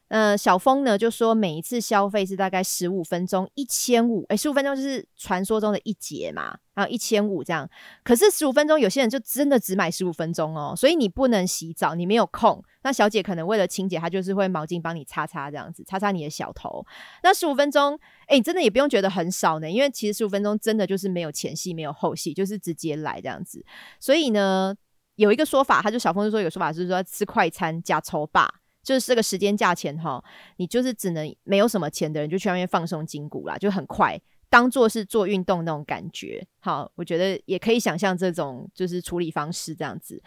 [0.10, 7.68] 呃，小峰呢就说每一次消费是大概十五分钟，一千五，哎，十五分钟就是传说中的一节嘛，然后一千五这样。
[8.04, 12.64] 可是十五分钟，有些人就真的只买十五分钟哦，所以你不能洗澡，你没有空。
[12.84, 16.86] 那小姐可能为了清洁，她就是会毛巾帮你擦擦这样子，擦擦你的小头。
[17.24, 23.66] 那十五分钟，哎，真的也不用觉得很少呢，因为其实十五分钟真的就是没有前戏，没有后戏，就是直接来这样子。
[24.00, 24.76] 所以呢，
[25.16, 28.48] 有一个说法，他就小峰就说有说法就是说吃快餐加抽霸。
[28.84, 30.22] 就是这个时间价钱哈，
[30.58, 34.20] 你就是只能没有什么钱的人就去外面放松筋骨啦，就很快
[34.50, 36.46] 当做是做运动那种感觉。
[36.60, 40.22] 好，我觉得也可以想象这种就是处理方式这样子。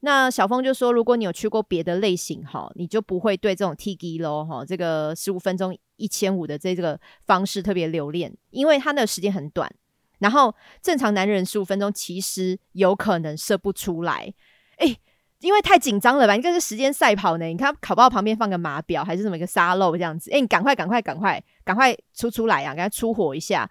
[0.00, 9.70] 那小峰就说，如果你有去过别的类型哈，你就不会对这种 T G 咯哈，这个十五分钟一千五的这这个方式特别留恋，因为它的时间很短，
[10.18, 14.32] 然后正常男人十五分钟其实有可能射不出来，
[14.78, 14.96] 哎。
[15.40, 16.34] 因为太紧张了吧？
[16.34, 17.44] 应该是时间赛跑呢。
[17.46, 20.30] 你看考包旁边放个码表，还是什么一个沙漏这样子？
[20.32, 22.74] 哎，你赶快赶快赶快赶快出出来啊！
[22.74, 23.70] 赶快出火一下，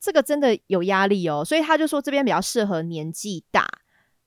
[0.00, 1.44] 这个真的有压力哦。
[1.44, 3.68] 所以他就说这边比较适合年纪大。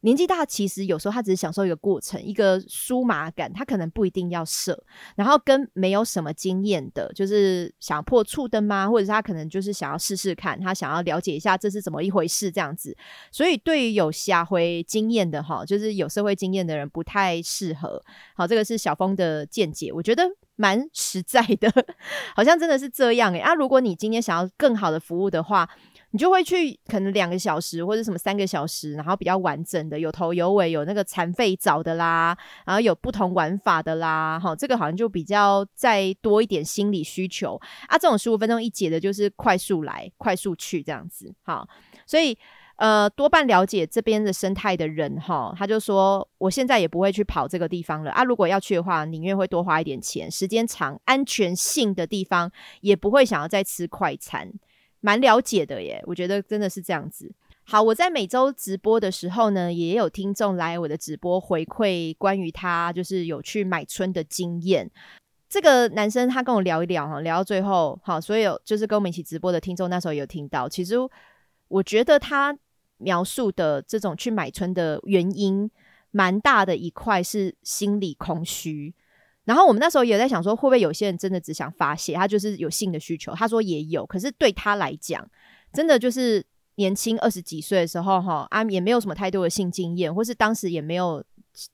[0.02, 4.82] 年纪大，其实有时候他只是享受一个过程，一个舒麻感，他可能不一定要射。
[5.16, 8.88] 然后跟没有什么经验的，就是想破处的吗？
[8.88, 12.96] 或者是他可能就是想要试试看，他想要了解一下这是怎么一回事这样子。
[13.32, 18.02] 所以对于有下回经验的哈，就是有社会经验的人不太适合。
[18.36, 20.24] 好，这个是小峰的见解，我觉得
[20.56, 21.72] 蛮实在的，
[22.36, 23.40] 好像真的是这样诶。
[23.40, 25.68] 啊，如果你今天想要更好的服务的话。
[26.12, 37.98] 你就会去可能两个小时或者什么三个小时，然后比较完整的，有头有尾，有那个残废澡的啦，然后有不同玩法的啦，哈，这个好像就比较再多一点心理需求啊。
[37.98, 41.68] 这种十五分钟一节的，就是快速来，快速去这样子，好，
[42.06, 42.38] 所以
[42.78, 48.24] 呃，多半了解这边的生态的人哈，他就说，我现在也不会去跑这个地方了啊。
[48.24, 54.54] 如果要去的话，宁愿会多花一点钱，时间长，安全性的地方也不会想要再吃快餐。
[55.00, 57.32] 蛮了解的耶，我觉得真的是这样子。
[57.64, 64.90] 好，我在每周直播的时候呢，也有听众来我的直播回馈关于他就是有去买春的经验。
[65.50, 70.68] 这个男生他跟我聊一聊哈，聊到最后，好，所有就是跟我们一起直播的听众那时候有听到。
[70.68, 70.96] 其实
[71.68, 72.58] 我觉得他
[72.98, 75.70] 描述的这种去买春的原因，
[76.12, 78.94] 蛮大的一块是心理空虚。
[79.48, 83.34] 然后我们那时候也在想说，会不会有些人真的只想发泄，他就是有性的需求。
[83.34, 85.26] 他说也有，可是对他来讲，
[85.72, 91.24] 真的就是年轻二十几岁的时候，哈啊也没有什么太多的性经验，或是当时也没有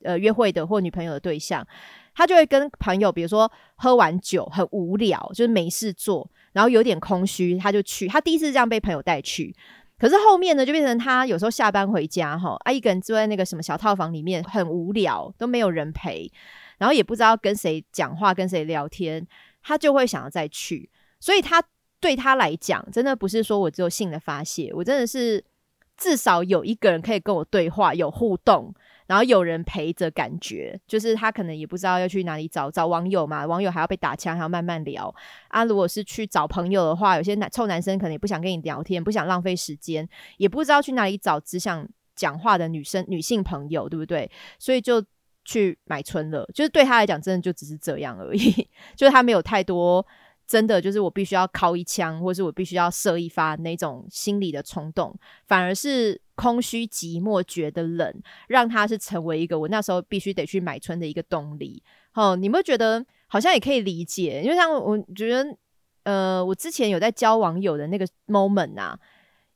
[0.04, 1.68] 呃约会的或女朋友的对象，
[2.14, 8.08] 他就会跟朋友，比如说喝完酒很无聊，就是没事做，然后有点空虚，他就去。
[8.08, 9.52] 他第一次这样被朋友带去，
[9.98, 16.32] 可是后面呢，就变成他有时候下班回家，哈啊一个人坐在那个什么小套房里面，很无聊，都没有人陪。
[16.78, 19.26] 然后也不知道跟谁讲话，跟谁聊天，
[19.62, 20.90] 他就会想要再去。
[21.20, 21.64] 所以他
[22.00, 25.44] 对他来讲，真的不是说我只有性的发泄，我真的是
[25.96, 28.74] 至少有一个人可以跟我对话，有互动，
[29.08, 35.14] 然后有人陪着，感觉就是他可能也不知道要去哪里找找网友嘛，网友还要被打枪，还要慢慢聊
[35.48, 35.64] 啊。
[35.64, 40.06] 如果是去找朋友的话，有些男臭男生可能也不想跟你聊天，不想浪费时间，
[40.36, 44.30] 也不知道去哪里找只想讲话的女生女性朋友，对不对？
[44.60, 45.02] 所以就。
[45.46, 48.68] 去买春了，就是对他来讲，真的就只是这样而已。
[48.96, 50.06] 就是他没有太多
[50.46, 58.14] 真的，就是我必须要敲一枪，或是我必须要射一发那种心理的冲动，反而是空虚、寂寞、觉得冷，
[58.48, 61.82] 让他是成为一个我那时候必须得去买春的一个动力。
[62.14, 64.42] 哦，你有没有觉得好像也可以理解？
[64.44, 65.58] 因为像我觉得
[66.04, 69.00] 呃，我之前有在交网友的那个 moment 啊，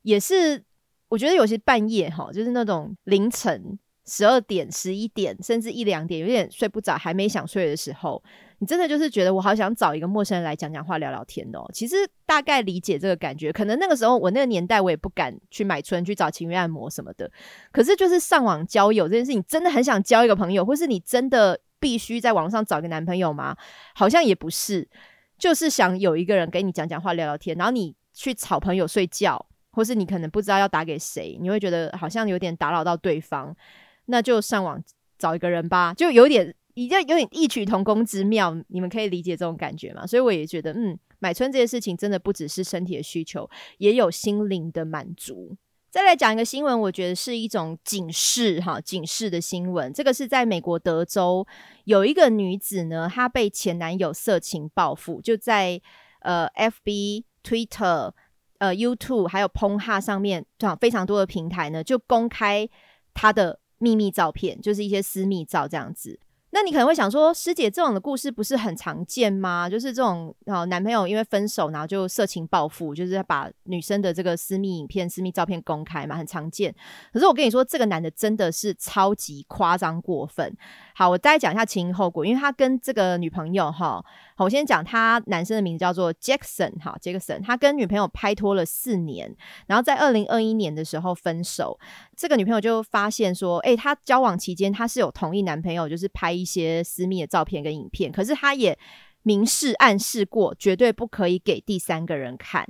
[0.02, 0.62] 也是
[1.08, 8.22] 我觉得有些半夜哈，就是那种凌晨十二点、十一点，甚至一两点，有点睡不着，还没想睡的时候，
[8.58, 11.64] 你真的就是觉得我好想找一个陌生人来讲讲话、聊聊天哦。
[11.72, 17.30] 其实大概理解这个感觉，可能那个时候我那个年代我也不敢去买春去找情侣按摩什么的，
[17.70, 23.56] 可是就是上网交友这件事情，真的很想交一个朋友，或是你真的必须在网上找一个男朋友吗？
[23.94, 24.88] 好像也不是。
[25.38, 29.40] 就是想有一个人给你讲讲话、聊聊天，然后你去吵朋友睡觉，
[29.70, 33.54] 或是你可能不知道要打给谁，你会觉得好像有点打扰到对方，
[34.08, 34.82] 那就上网
[35.18, 38.56] 找一个人吧，就有点已经有点异曲同工之妙。
[38.68, 40.06] 你们可以理解这种感觉吗？
[40.06, 45.56] 所以我也觉得，嗯，买春这件事情真的不只是身体的需求，也有心灵的满足。
[45.90, 49.92] 再来讲一个新闻，我觉得是一种警示哈，警示的新闻。
[49.92, 51.46] 这个是在美国德州
[51.84, 55.80] 有一个女子呢，她被前男友色情报复，就在
[56.20, 58.12] 呃 FB、Twitter、
[58.58, 60.44] 呃 YouTube 还有 p o n h a 上面，
[60.78, 62.68] 非常多的平台呢，就公开
[63.14, 66.18] 她的秘密照片，就是一些私密照这样子。
[66.50, 69.68] 那你可能会想说，师姐这种的故事不是很常见吗？
[69.68, 76.74] 就是这种啊，男朋友因为分手，然后就色情报复，就是把女生的这个私密影片、私密照片公开嘛，很常见。
[77.12, 80.56] 可是我跟你说，这个男的真的是超级夸张过分。
[80.94, 84.02] 好，我再讲一下前因后果，因为他跟这个女朋友哈，
[84.34, 91.78] 好，我先讲他男生的名字叫做 Jackson 哈，Jackson，他跟女朋友拍拖了四年，然后在二零二一年的时候分手。
[92.16, 96.37] 这个女朋友就发现说，哎，他交往期间他是有同意男朋友就是拍。
[96.40, 98.78] 一些私密的照片跟影片，可是他也
[99.22, 102.66] 明示暗示过，绝对不可以给第三个人看。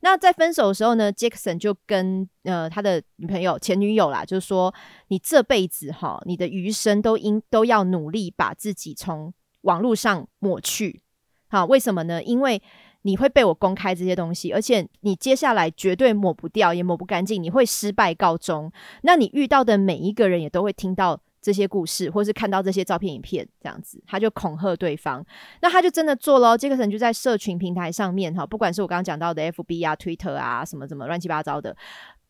[0.00, 4.72] 那在分手的时候呢，Jackson 就跟呃他的女朋友前女友啦，就说
[5.08, 11.02] 你这辈子哈，你的余生都应都要努力把自己从网络上抹去。
[11.48, 12.22] 好，为什么呢？
[12.22, 12.62] 因为
[13.02, 18.70] 你会被我公开这些东西，而且你接下来绝对抹不掉，也抹不干净，你会失败告终。
[19.02, 21.20] 那你遇到的每一个人也都会听到。
[21.46, 25.24] 这些故事，或是看到这些照片、影片，这样子，他就恐吓对方。
[25.62, 26.58] 那他就真的做了。
[26.58, 31.76] 杰克森就在社群平台上面，哈，不管是我刚刚讲到的 F B 啊、Twitter 啊，什么什么乱七八糟的，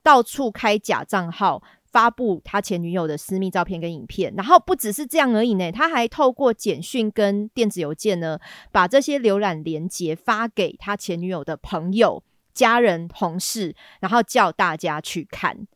[0.03, 4.35] 到处开假账号，发布他前女友的私密照片跟影片。
[4.37, 8.39] 然后不只是这样而已呢，他还透过简讯跟电子邮件呢，
[8.71, 15.67] 把这些浏览链接发给他前女友的朋友、家人、同事，然后叫大家去看。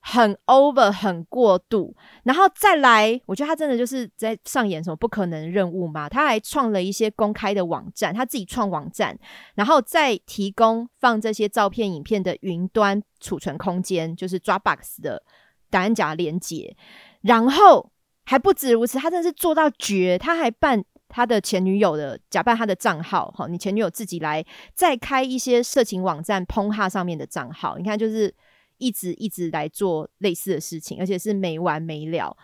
[0.00, 6.08] 很 over 很过度，然后再来，我觉得他真的就是在上演什么不可能任务嘛？
[6.08, 9.18] 他还创了一些公开的网站，他自己创网站，
[9.54, 15.22] 然后再提供放这些照片、影片的云端储存空间，就是 Dropbox 的
[15.68, 16.74] 档案夹连接。
[17.22, 17.90] 然后
[18.24, 24.42] 还不止如此，他真的是做到绝，他还办他的前女友的假扮他的账号，哈，你前女友自己来
[24.74, 28.32] 再开一些色情网站 p o 哈上面的账号，你看就是。
[28.78, 32.36] 一直一直来做类似的事情，而且是没完没了。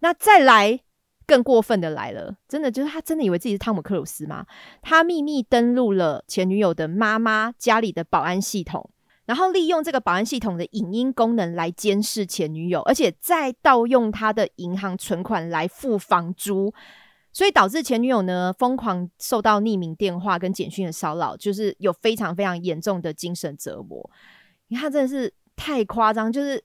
[0.00, 0.80] 那再来
[1.26, 4.46] 更过分的来了，真的就是他真的以为自己是汤姆克鲁斯吗？
[4.82, 8.90] 他秘密登录了前女友的妈妈家里的保安系统，
[9.26, 16.72] 然后利用这个保安系统的影音功能来监视前女友，而且再盗用他的银行存款来付房租，
[17.30, 24.10] 所以导致前女友呢疯狂受到匿名电话跟简讯的骚扰，就是有非常非常严重的精神折磨。
[24.68, 25.34] 你看，真的是。
[25.60, 26.62] 太夸张，就是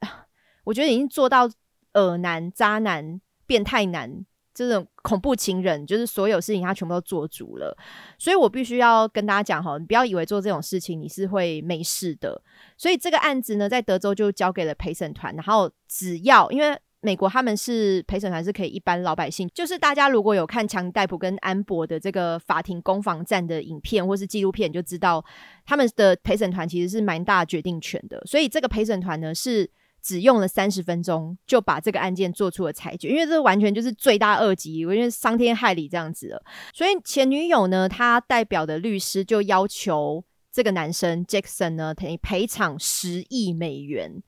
[0.64, 1.50] 我觉得已经做到
[1.96, 7.78] 恶男、渣男、变态男这种恐怖情人，就是所有事情他全部都做足了。
[8.18, 12.42] 所以我必须要跟大家讲哈，你不要以为做这种事情你是会没事的。
[12.78, 16.80] 所以这个案子呢，在德州就交给了陪审团，然后只要因为。
[17.06, 25.24] 美国他们是陪审团是可以，一般老百姓就是大家如果有看强戴普跟安博的这个法庭攻防战的影片或是纪录片，就知道
[25.64, 28.20] 他们的陪审团其实是蛮大决定权的。
[28.26, 29.70] 所以这个陪审团呢是
[30.02, 36.44] 只用了三十分钟就把这个案件做出了裁决，因为这完全就是罪大恶极，因为伤天害理这样子了。
[36.74, 44.24] 所以前女友呢，她代表的律师就要求这个男生 Jackson 呢，赔赔偿十亿美元。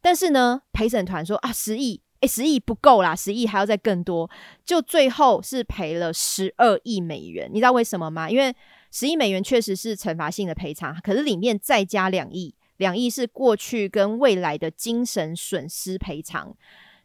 [0.00, 4.30] 但是呢，陪审团说啊，十亿，诶，十亿不够啦，十亿还要再更多，
[4.64, 7.48] 就最后是赔了十二亿美元。
[7.52, 8.28] 你知道为什么吗？
[8.30, 8.54] 因为
[8.90, 16.56] 十亿美元确实是惩罚性的赔偿，可是里面再加两亿，两亿是过去跟未来的精神损失赔偿。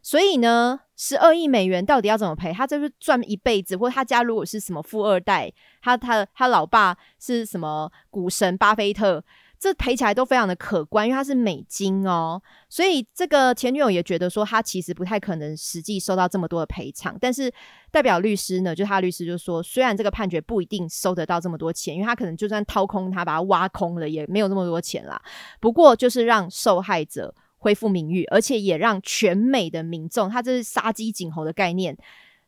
[0.02, 2.52] 所以呢，十二亿美元到底要怎么赔？
[2.52, 9.24] 他就是赚一辈子，或他家如果是什么富二代，他他他老爸是什么股神巴菲特。
[9.66, 17.16] 这赔起来都非常的可观，因为它是美金哦，所以这个前女友也觉得说，他其实不太可能实际收到这么多的赔偿。
[17.20, 17.52] 但是
[17.90, 25.20] 代表律师呢，就他律师就说，虽然这个判决不一定收得到这么多钱，因为他可能就算掏空他，把它挖空了，也没有那么多钱啦。
[25.60, 31.96] 不过就是让受害者恢复名誉，而且也让全美的民众，他这是杀鸡儆猴的概念。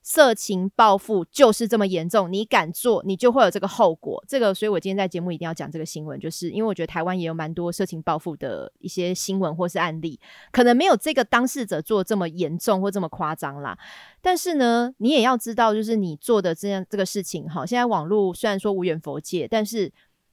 [0.08, 4.24] 色情报复就是这么严重，你敢做，你就会有这个后果。
[4.26, 10.18] 这个，所以我今天在节目一定要讲这个新闻，就是因为我觉得台湾也有蛮多色情报复的一些新闻或是案例，
[10.50, 13.78] 可能没有这个当事者做这么严重或这么夸张啦。
[14.22, 19.92] 但是呢，你也要知道，就是你做的这样这个事情，哈，现在网络虽然说无远佛界，但是。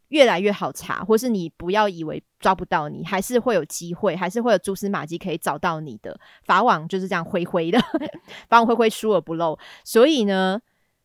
[0.09, 6.19] 越来越好查，或是你不要以为抓不到你，还是会有机会，还是会有蛛丝马迹可以找到你的。
[6.43, 7.79] 法网就是这样灰灰的，
[8.47, 9.57] 法网恢恢，疏而不漏。
[9.83, 10.59] 所以呢，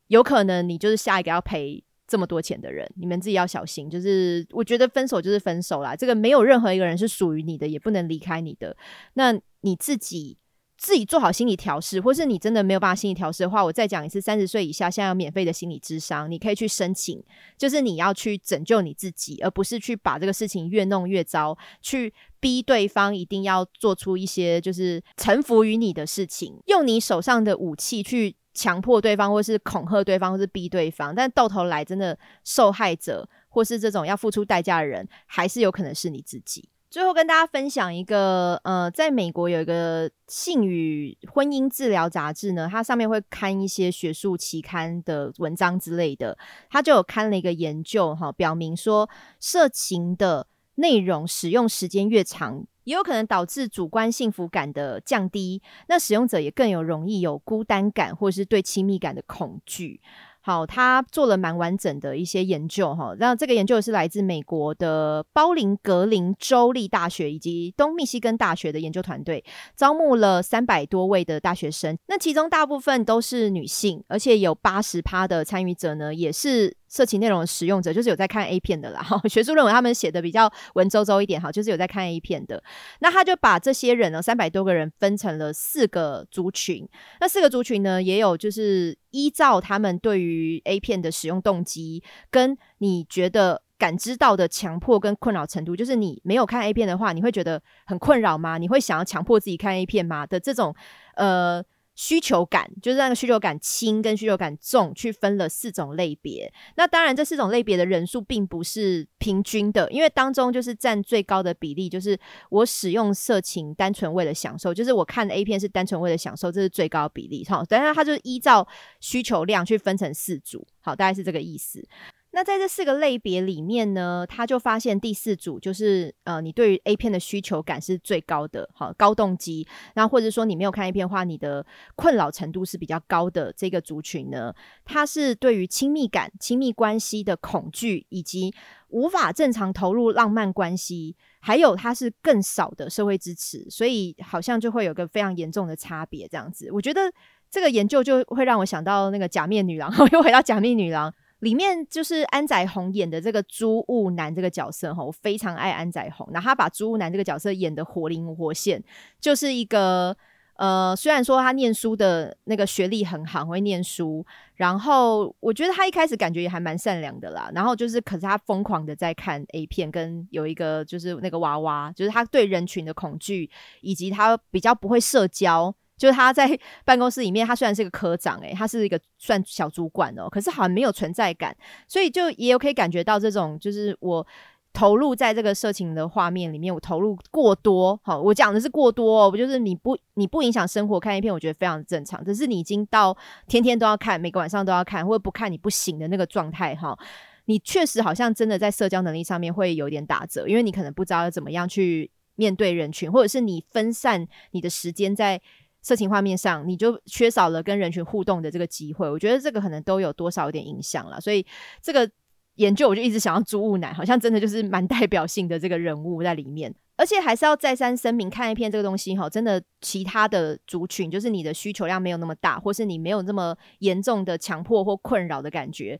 [0.08, 3.88] 有可能你就是下一个要赔这么多钱的人，你们自己要小心。
[3.88, 8.76] 就是我觉得分手就是分手啦，这个没有任何一个人是属于你的，也不能离开你的。
[9.14, 10.36] 那你自己。
[10.80, 17.22] 自己做好心理调试，或是你真的没有办法心理调试的话，我再讲一次：三十岁以下现在有免费的心理智商，你可以去申请。
[17.58, 22.10] 就是你要去拯救你自己，而不是去把这个事情越弄越糟，去
[22.40, 31.14] 逼对方一定要做出一些就是臣服于你的事情，用你手上的武器去强迫对方，或是恐吓对方，或是逼对方。
[31.14, 36.70] 但到头来，真的受害者或是这种要付出代价的人，还是有可能是你自己。
[36.90, 46.36] 最后跟大家分享一个，呃，在美国有一个性与婚姻治疗杂志呢，它上面会刊一些学术期刊的文章之类的，
[46.68, 60.00] 它就有刊了一个研究，哈，表明说色情的内容使用时间越长，也有可能导致主观幸福感的降低，那使用者也更有容易有孤单感或是对亲密感的恐惧。
[60.42, 69.44] 好，他做了蛮完整的一些研究哈，那这个研究是来自美国的包林格林州立大学以及东密西根大学的研究团队，
[69.76, 76.79] 招募了三百多位的大学生，那其中大部分都是女性，而且有八十趴的参与者呢，也是。
[76.90, 82.60] 色情内容的使用者就是有在看 A 片的啦，哈，学术论文他们写的比较文绉绉一点，哈，就是有在看 A 片的。
[82.98, 86.86] 那他就把这些人呢，三百多个人分成了四个族群。
[87.20, 98.58] 那四个族群呢，也有就是依照他们对于 A 片的使用动机，跟你觉得感知到的强迫跟困扰程度，就是你没有看 A 片的话，你会觉得很困扰吗？
[98.58, 100.26] 你会想要强迫自己看 A 片吗？
[100.26, 100.74] 的这种
[101.14, 101.64] 呃。
[102.00, 106.50] 需求感就是那个需求感轻跟需求感重，去分了四种类别。
[106.76, 117.44] 那当然，这四种类别的人数并不是平均的，因为当中就是占最高的比例，就是我使用色情单纯为了享受，就是我看 A 片是单纯为了享受，这是最高比例。
[117.46, 118.66] 好，等下它就是依照
[119.00, 121.86] 需求量去分成四组，好，大概是这个意思。
[122.32, 131.66] 那在这四个类别里面呢，他就发现第四组就是呃，你对于 A 片的需求感是最高的，好高动机，然后或者说你没有看 A 片话，你的
[131.96, 134.54] 困扰程度是比较高的这个族群呢，
[134.84, 138.54] 它是对于亲密感、亲密关系的恐惧，以及
[138.90, 146.28] 无法正常投入浪漫关系，还有它是更少的社会支持，所以好像就会有个非常严重的差别。
[146.28, 147.12] 这样子，我觉得
[147.50, 151.12] 这个研究就会让我想到那个假面女郎， 又回到假面女郎。
[151.40, 156.26] 里面就是安宰红演的这个朱雾男这个角色哈，我非常爱安宰红。
[156.32, 158.82] 那他把朱雾男这个角色演的活灵活现，
[159.20, 160.16] 就是一个
[160.56, 164.24] 呃，虽然说他念书的那个学历很好，会念书，
[164.54, 167.50] 然后我觉得他一开始感觉也还蛮善良的啦。
[167.54, 173.48] 然后就是，可是他疯狂的在看 A 片，跟有一个就是那个娃娃，就是他对人群的恐惧，
[173.80, 175.74] 以及他比较不会社交。
[176.00, 181.54] 就是他在 办公室里面，他虽然是个科长，诶，他是一个算小主管哦，可是好像没有存在感，
[181.86, 184.26] 所以就也有可以感觉到这种，就是我
[184.72, 193.14] 投入在这个色情的画面里面，我投入过多，好，我讲的是过多，哦，不就是你不你不影响生活看一片，我觉得非常正常，只是你已经到
[193.46, 196.98] 天天都要看，每个晚上都要看，或者不看你不行的那个状态，哈，
[197.44, 205.42] 你确实好像真的在社交能力上面会有点打折，因为你可能不知道怎么样去面对人群，或者是你分散你的时间在。
[205.82, 209.10] 色情画面上，你就缺少了跟人群互动的这个机会。
[209.10, 211.20] 我觉得这个可能都有多少有点影响了。
[211.20, 211.44] 所以
[211.80, 212.10] 这个
[212.56, 216.74] 研究，我就一直想要朱雾男，好像真的就是 蛮代表性的这个人物在里面。
[216.96, 225.98] 而且还是要再三声明，看一片这个东西哈，真的其他的族群，就是你的需求量没有那么大，或是你没有那么严重的强迫或困扰的感觉，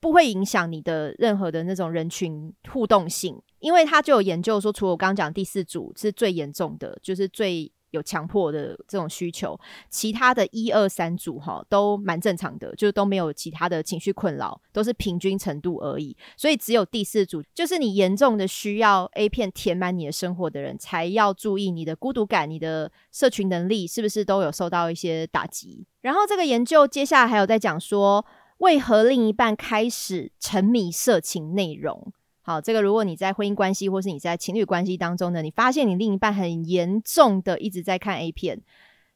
[0.00, 3.40] 不会影响你的任何的那种人群互动性。
[3.60, 7.70] 因为他就有研究说，除了我刚刚讲第四组是最严重的，就是最。
[7.90, 16.16] 有强迫的这种需求，其他的一二三组哈都蛮正常的，就都没有其他的情绪困扰，都是平均程度而已。
[16.36, 25.86] 所以只有第四组，就是你严重的需要 A 片填满你的生活的人，才要注意你的孤独感、你的社群能力是不是都有受到一些打击。
[26.00, 28.24] 然后这个研究接下来还有在讲说，
[28.58, 32.12] 为何另一半开始沉迷色情内容。
[32.50, 38.60] 好，这个如果你在婚姻关系或是你在情侣关系当中呢，你发现你另一半很严重的一直在看 A 片，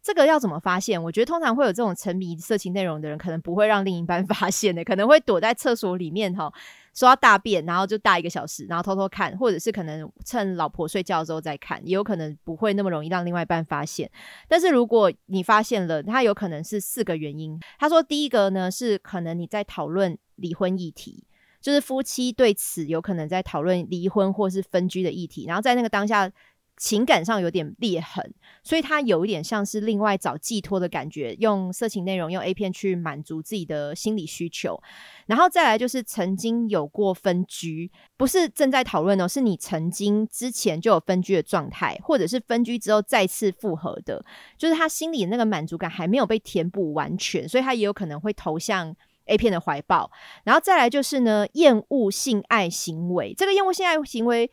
[0.01, 1.03] 这个要怎么发现？
[1.03, 6.49] 我觉得通常会有这种沉迷色情内容的人，可能不会让另一半 发现的，可能会躲在厕所里面哈，
[6.95, 14.09] 说要大便，然后就大一个小时，然后偷偷看，或者是可能趁老婆睡觉之后再看，也有可能不会那么容易让另外一半发现。
[14.47, 17.59] 但是如果你发现了，它有可能是四个原因。
[17.81, 21.25] 他说，第一个呢是可能你在讨论离婚议题。
[21.65, 26.31] 就是夫妻对此有可能在讨论离婚或是分居的议题，然后在那个当下
[26.77, 34.79] 情感上有点裂痕，所以他有一点像是另外找寄托的感觉，用色情内容、用 A 片去满足自己的心理需求。
[35.25, 44.23] 然后再来就是曾经有过分居，不是正在讨论哦，是你曾经之前就有分居的状态，或者是分居之后再次复合的，
[44.59, 48.95] 就是他心里那个满足感还没有被填补完全，所以他也有可能会投向。
[49.27, 50.11] A 片的怀抱，
[50.45, 53.33] 然后再来就是呢，厌恶性爱行为。
[53.35, 54.51] 这个厌恶性爱行为，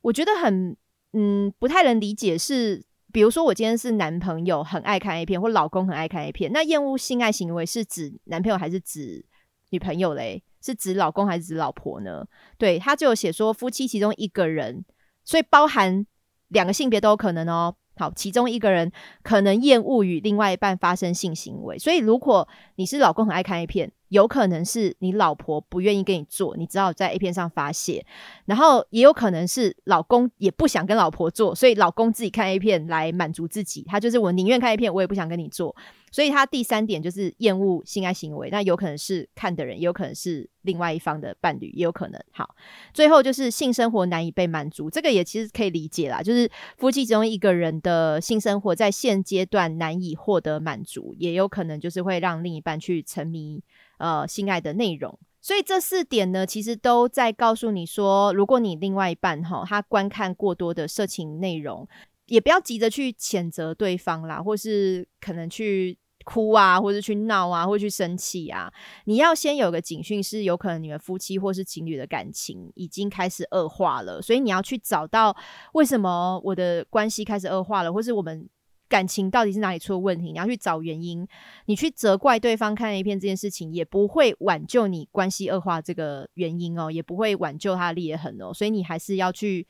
[0.00, 0.76] 我觉得很
[1.12, 2.36] 嗯不太能理解。
[2.38, 9.24] 是比如说，我今天是男朋友很爱看 A 片，或老公很爱看 A 片，那厌恶性爱行为是指男朋友还是指
[9.70, 10.42] 女朋友嘞？
[10.62, 12.26] 是指老公还是指老婆呢？
[12.58, 14.84] 对他就有写说夫妻其中一个人，
[15.24, 16.06] 所以包含
[16.48, 17.76] 两个性别都有可能哦。
[17.98, 18.90] 好，其中一个人
[19.22, 23.92] 可能厌恶与另外一半发生性行为，所以如果你是老公很爱看 A 片。
[24.08, 28.04] 有可能是你老婆不愿意跟你做，你只好在 A 片上发泄，
[28.44, 33.82] 然后也有可能是老公也不想跟老婆做，所以老公自己看 A 片来满足自己。
[33.82, 35.74] 他就是我宁愿看 A 片，我也不想跟你做。
[36.12, 42.18] 所以他第三点就是厌恶性爱行为，那有可能是看的人，也有可能是另外一方的伴侣，也有可能。
[42.30, 42.54] 好，
[42.94, 53.62] 最后就是性生活难以被满足，这个也其实可以理解啦，就是夫妻中一个人的性生活在现阶段难以获得满足，也有可能就是会让另一半去沉迷。
[53.98, 61.88] 呃，性爱的内容，所以这四点呢，其实都在告诉你说，如果你另外一半哈，他观看过多的色情内容，
[62.26, 68.70] 也不要急着去谴责对方啦，或是可能去哭啊，或者去闹啊，或去生气啊。
[69.06, 75.34] 你要先有个警讯，是有可能你们夫妻或是情侣的感情已经开始恶化了，所以你要去找到
[75.72, 78.46] 为什么我的关系开始恶化了，或是我们。
[78.88, 80.32] 感情到底是哪里出了问题？
[80.32, 81.26] 你要去找原因，
[81.66, 88.54] 你去责怪对方看 A 片这件事情，也不会挽救你关系恶化这个原因哦，也不会挽救他的裂痕哦。
[88.54, 89.66] 所以你还是要去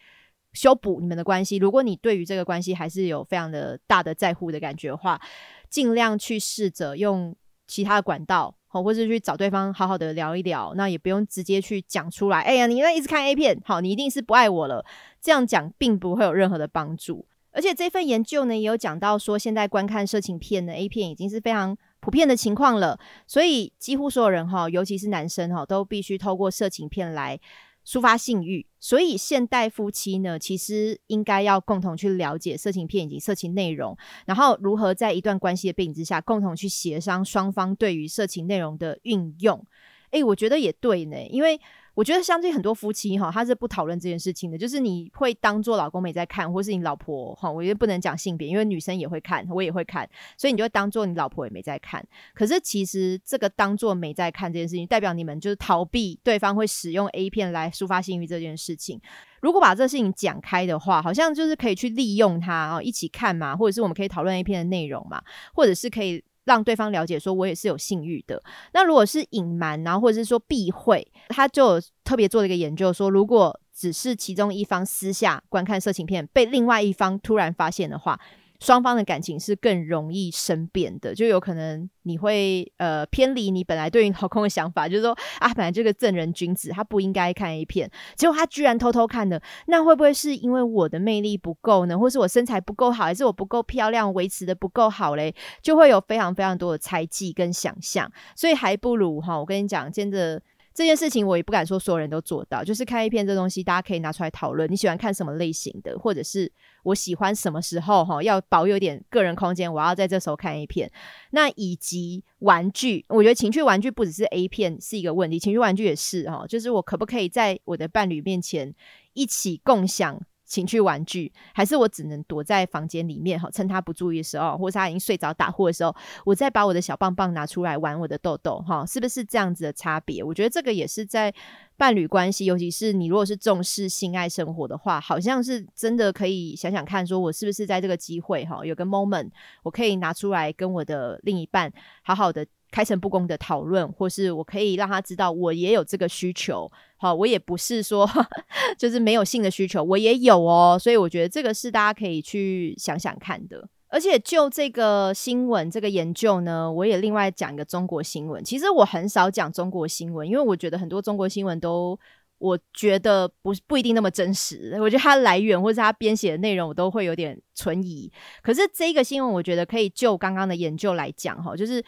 [0.53, 1.57] 修补你们的关系。
[1.57, 5.21] 如果你对于这个关系还是有非常的大的在乎的感觉的话，
[5.69, 7.35] 尽量去试着用
[7.67, 10.73] 其他的管道，或是去找对方好好的聊一聊。
[10.77, 12.41] 那也不用直接去讲出来。
[12.43, 14.85] 哎呀，你那一直看 A 片，好，你一定是不爱我了。
[15.21, 17.27] 这样讲并不会有任何的帮助。
[17.57, 23.01] 而且这份研究呢，也有讲到说，现在观看色情片的 A 片已经是非常普遍的情况了。
[23.27, 27.41] 所以几乎所有人哈，尤其是男生哈，都必须透过色情片来
[27.87, 28.67] 抒发性欲。
[28.79, 33.97] 所以现代夫妻呢，其实应该要共同去了解色情片以及色情内容，
[34.27, 39.65] 然后如何在一段关系的背景之下，共同去协商双方对于色情内容的运用。
[40.11, 41.59] 诶，我觉得也对呢，因为。
[41.97, 52.07] 我觉得相对很多夫妻哈，他是不讨论这件事情的，就是你会当做老公没在看，或是你老婆哈，我觉得不能讲性别，因为女生也会看，我也会看，所以你就当做你老婆也没在看。
[52.35, 59.01] 可是其实这个当做没在看这件事情，代表你们就是逃避对方会使用 A 片来抒发性欲这件事情。
[59.41, 65.23] 如果把这事情讲开的话，好像就是可以去利用它啊，一起看嘛，或者是我们可以讨论 A 片的内容嘛，
[65.55, 66.23] 或者是可以。
[66.47, 68.43] 让对方了解，说我也是有性欲的。
[68.73, 78.19] 那如果是隐瞒，然后或者是说避讳，他就特别做了一个研究，说如果只是其中一方私下观看色情片，被另外一方突然发现的话。
[78.61, 95.35] 双方的感情是更容易生变的，就有可能你会呃偏离你本来对于老公的想法，就是说啊，本来这个正人君子他不应该看 A 片，结果他居然偷偷看的，那会不会是因为我的魅力不够呢，或是我身材不够好，还是我不够漂亮，维持的不够好嘞？
[95.63, 100.41] 就会有非常非常多的猜忌跟想象，所以还不如哈，我跟你讲，真的。
[100.77, 104.71] 这件事情我也不敢说所有人都做到，就是看 A 片这东西，大家可以拿出来讨论。
[104.71, 106.53] 你喜欢看什么类型的，或者是
[106.83, 110.93] 我喜欢什么时候哈，要保有点个人空间，我要在这时候看 A 片。
[111.31, 118.75] 那以及玩具，我觉得情趣玩具不只是 A 片是一个问题，情趣玩具也是哈，就是我可不可以在我的伴侣面前
[119.15, 120.21] 一起共享。
[120.47, 125.95] 情趣玩具，还是我只能躲在房间里面哈，趁他不注意的时候，或是他已经睡着打呼的时候，
[126.25, 130.23] 我再把我的小棒棒拿出来玩我的豆豆哈，是不是这样子的差别？
[130.23, 131.35] 我觉得这个也是在
[131.77, 139.31] 伴侣关系，尤其是你如果是重视性爱生活的话，好像是真的可以想想看，说我是不是在这个机会哈，有个 moment
[139.63, 141.73] 我可以拿出来跟我的另一半
[142.03, 142.47] 好好的。
[142.71, 148.09] 开诚布公的讨论，或是我可以让他知道我也有这个需求，好，我也不是说
[148.77, 153.69] 就是没有性的需求，我也有哦，所以我觉得这个是大家可以去想想看的。
[153.89, 158.43] 而且就这个新闻这个研究呢，我也另外讲一个中国新闻。
[158.45, 161.99] 其实我很少讲中国新闻，因为我觉得很多中国新闻都
[162.39, 164.77] 我觉得不不一定那么真实。
[164.81, 168.13] 我觉得它来源或者它编写的内容，我都会有点存疑。
[168.43, 171.83] 可是这个新闻，我觉得可以就刚刚的研究来讲，哈，就是。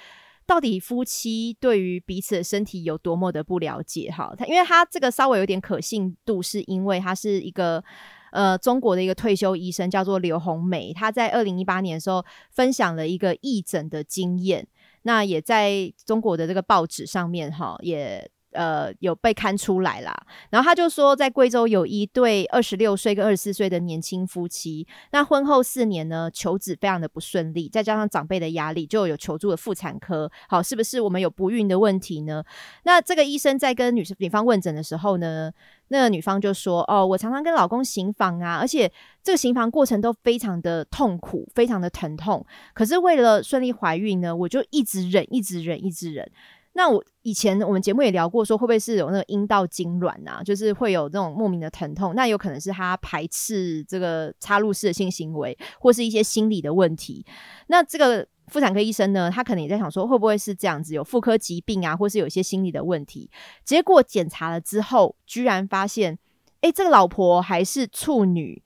[0.49, 4.11] 到底夫妻对于彼此的身体有多么的不了解？
[4.11, 7.84] 哈，他因为他这个稍微有点可信度，是因为他是一个
[8.32, 10.90] 呃中国的一个退休医生，叫做刘红梅。
[10.94, 14.66] 他在二零一八年的时候分享了一个义诊的经验，
[15.03, 18.30] 那也在中国的这个报纸上面哈也。
[18.59, 20.12] 呃，有被看出来啦。
[20.50, 30.28] 然后他就说，在贵州有一对二十六岁跟二十四岁的年轻夫妻，那婚后四年呢，求子非常的不顺利，再加上长辈的压力，就有求助了妇产科。
[30.48, 32.42] 好，是不是我们有不孕的问题呢？
[32.82, 35.52] 那这个医生在跟女女方问诊的时候呢，
[35.88, 38.90] 那女方就说：“哦，我常常跟老公行房啊，而且
[39.22, 42.44] 这个行房过程都非常的痛苦，非常的疼痛。
[42.74, 46.28] 可是为了顺利怀孕呢，我就一直忍，一直忍，一直忍。”
[46.75, 52.14] 那我以前我们节目也聊过，说会不会是有那个阴道痉挛啊，就是会有这种莫名的疼痛？
[52.14, 57.27] 那有可能是他排斥这个插入式的性行为，或是一些心理的问题。
[57.66, 63.29] 那这个妇产科医生呢，他可能也在想说，会不会是这样子，有妇科疾病啊，或是有一些心理的问题？
[63.64, 66.19] 结果检查了之后，居然发现，
[66.61, 68.62] 哎，这个老婆还是处女，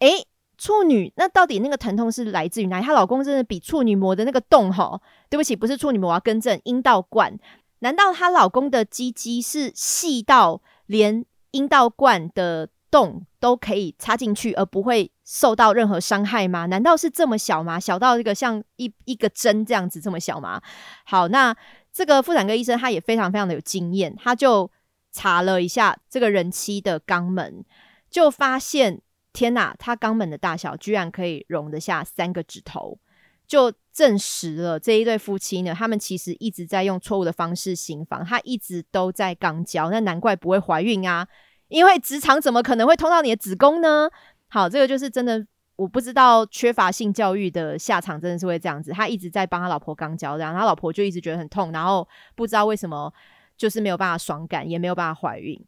[0.00, 0.08] 哎。
[0.58, 2.84] 处女，那到底那个疼痛是来自于哪里？
[2.84, 4.98] 她老公真的比处女膜的那个洞哈？
[5.28, 7.38] 对不起，不是处女膜，我要更正，阴道冠。
[7.80, 16.64] 难道她老公的鸡鸡是细到连阴道冠的洞都可以插进去，而不会受到任何伤害吗？
[16.66, 17.78] 难道是这么小吗？
[17.78, 20.62] 小到一个像一一个针这样子这么小吗？
[21.04, 21.54] 好，那
[21.92, 24.70] 这个妇产科医生他也非常非常的有经验，他就
[25.12, 27.62] 查了一下这个人妻的肛门，
[28.10, 29.02] 就发现。
[29.36, 32.98] 天呐，他肛门的大小居然可以容得下三个指头，
[33.46, 41.28] 就证实了这一对夫妻呢，他们其实一直在用错误的方式行房，他一直都在肛交，那难怪不会怀孕啊！
[41.68, 44.08] 因为直肠怎么可能会通到你的子宫呢？
[44.48, 53.12] 好，这个就是真的，我不知道缺乏性教育的下场真的是会这样子，他一直在帮他老婆肛交，然后他老婆就一直觉得很痛，然后不知道为什么
[53.54, 55.62] 就是没有办法爽感，也没有办法怀孕，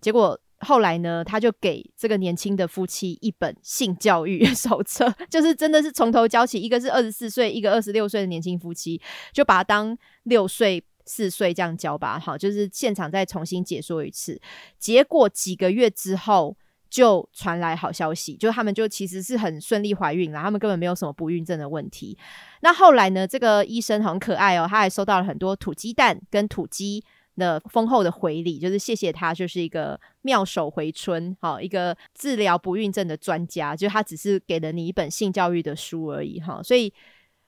[0.00, 0.38] 结果。
[0.64, 6.58] 后来呢，他就给这个年轻的夫妻一本性教育 手册， 就是真的是从头教起。
[6.58, 9.00] 一个是二十四岁，一个二十六岁的年轻夫妻，
[9.32, 12.18] 就把他当六岁、四岁这样教吧。
[12.18, 14.40] 好，就是现场再重新解说一次。
[14.78, 16.56] 结果几个月之后，
[16.88, 22.16] 就传来好消息，就他们就其实是很顺利怀孕了，他们根本没有什么不孕症的问题。
[22.60, 27.04] 那后来呢，这个医生很可爱哦，他还收到了很多土鸡蛋跟土鸡。
[27.36, 36.92] 的丰厚的回礼，就是谢谢他，就是一个妙手回春，好一个治疗不孕症的专家，就他只是给了你一本性教育的书而已，哈，所以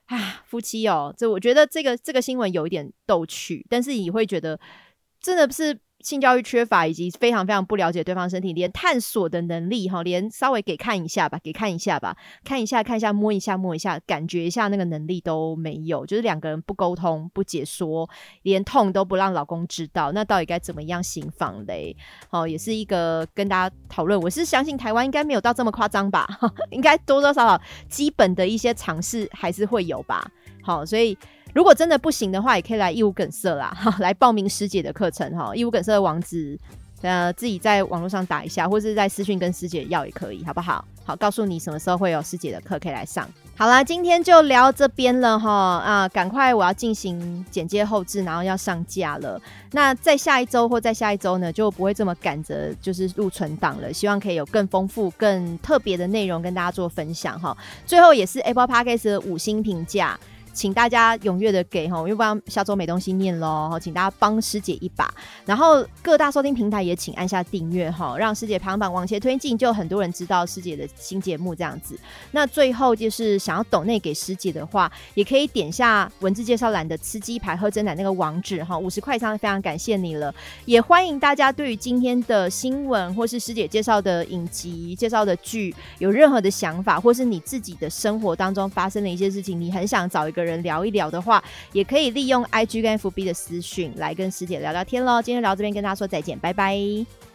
[0.05, 4.59] 啊，夫妻哦，这我觉得这个这个新闻有一点逗趣，但是你会觉得
[5.21, 5.79] 真的是。
[6.07, 18.09] 性教育缺乏，以及非常非常不了解对方身体，连探索的能力哈，连稍微给看一下吧，给看一下吧，看一下看一下，摸一下摸一下，感觉一下那个能力都没有，就是两个人不沟通不解说，
[18.43, 21.93] 连痛都不让老公知道，那到底该怎么样行房嘞？
[22.29, 24.17] 好，也是一个跟大家讨论。
[24.21, 26.25] 我是相信台湾应该没有到这么夸张吧，
[26.71, 30.31] 应该多多少少基本的一些尝试还是会有吧。
[30.63, 31.17] 好，所以。
[31.57, 35.55] 如果真的不行的话，也可以来义务梗塞啦， 哈来报名师姐的课程哈。
[35.55, 36.55] 义务梗塞的网址，
[37.01, 40.85] 呃，自己在网络上打一下，或是在私讯跟师姐要也可以，好不好？
[41.03, 43.27] 好，告诉你什么时候会有师姐的课可以来上。
[43.55, 49.41] 好啦，今天就聊这边了哈啊，赶快我要进行剪接后置，然后要上架了。
[49.71, 53.91] 那在下一周或在下一周呢，就不会这么赶着就是录存档了。
[53.91, 57.57] 希望可以有更丰富、更特别的内容跟大家做分享哈。
[57.83, 60.19] 最后也是 Apple Podcast 的五星评价。
[60.57, 63.77] 请大家踊跃的给哈，要不然下周没东西念喽。
[63.79, 65.07] 请大家帮师姐一把，
[65.45, 71.95] 然后各大收听平台也请按下订阅哈，让师姐排行榜往前推进，就很多人知道师姐的新节目这样子。
[72.31, 80.33] 那最后就是想要抖内给师姐的话，也可以点下文字介绍栏的吃鸡排喝真奶那个网址哈，五十块以上非常感谢你了。
[80.65, 91.43] 也欢迎大家对于今天的新闻或是师姐介绍的影集、介绍的剧有任何的想法，或是你自己的生活当中发生的一些事情，你很想找一个人人聊一聊的话，
[91.73, 95.21] 也可以利用 IG 跟 FB 的私讯来跟师姐聊聊天喽。
[95.21, 97.26] 今天聊这边跟大家说再见，拜拜。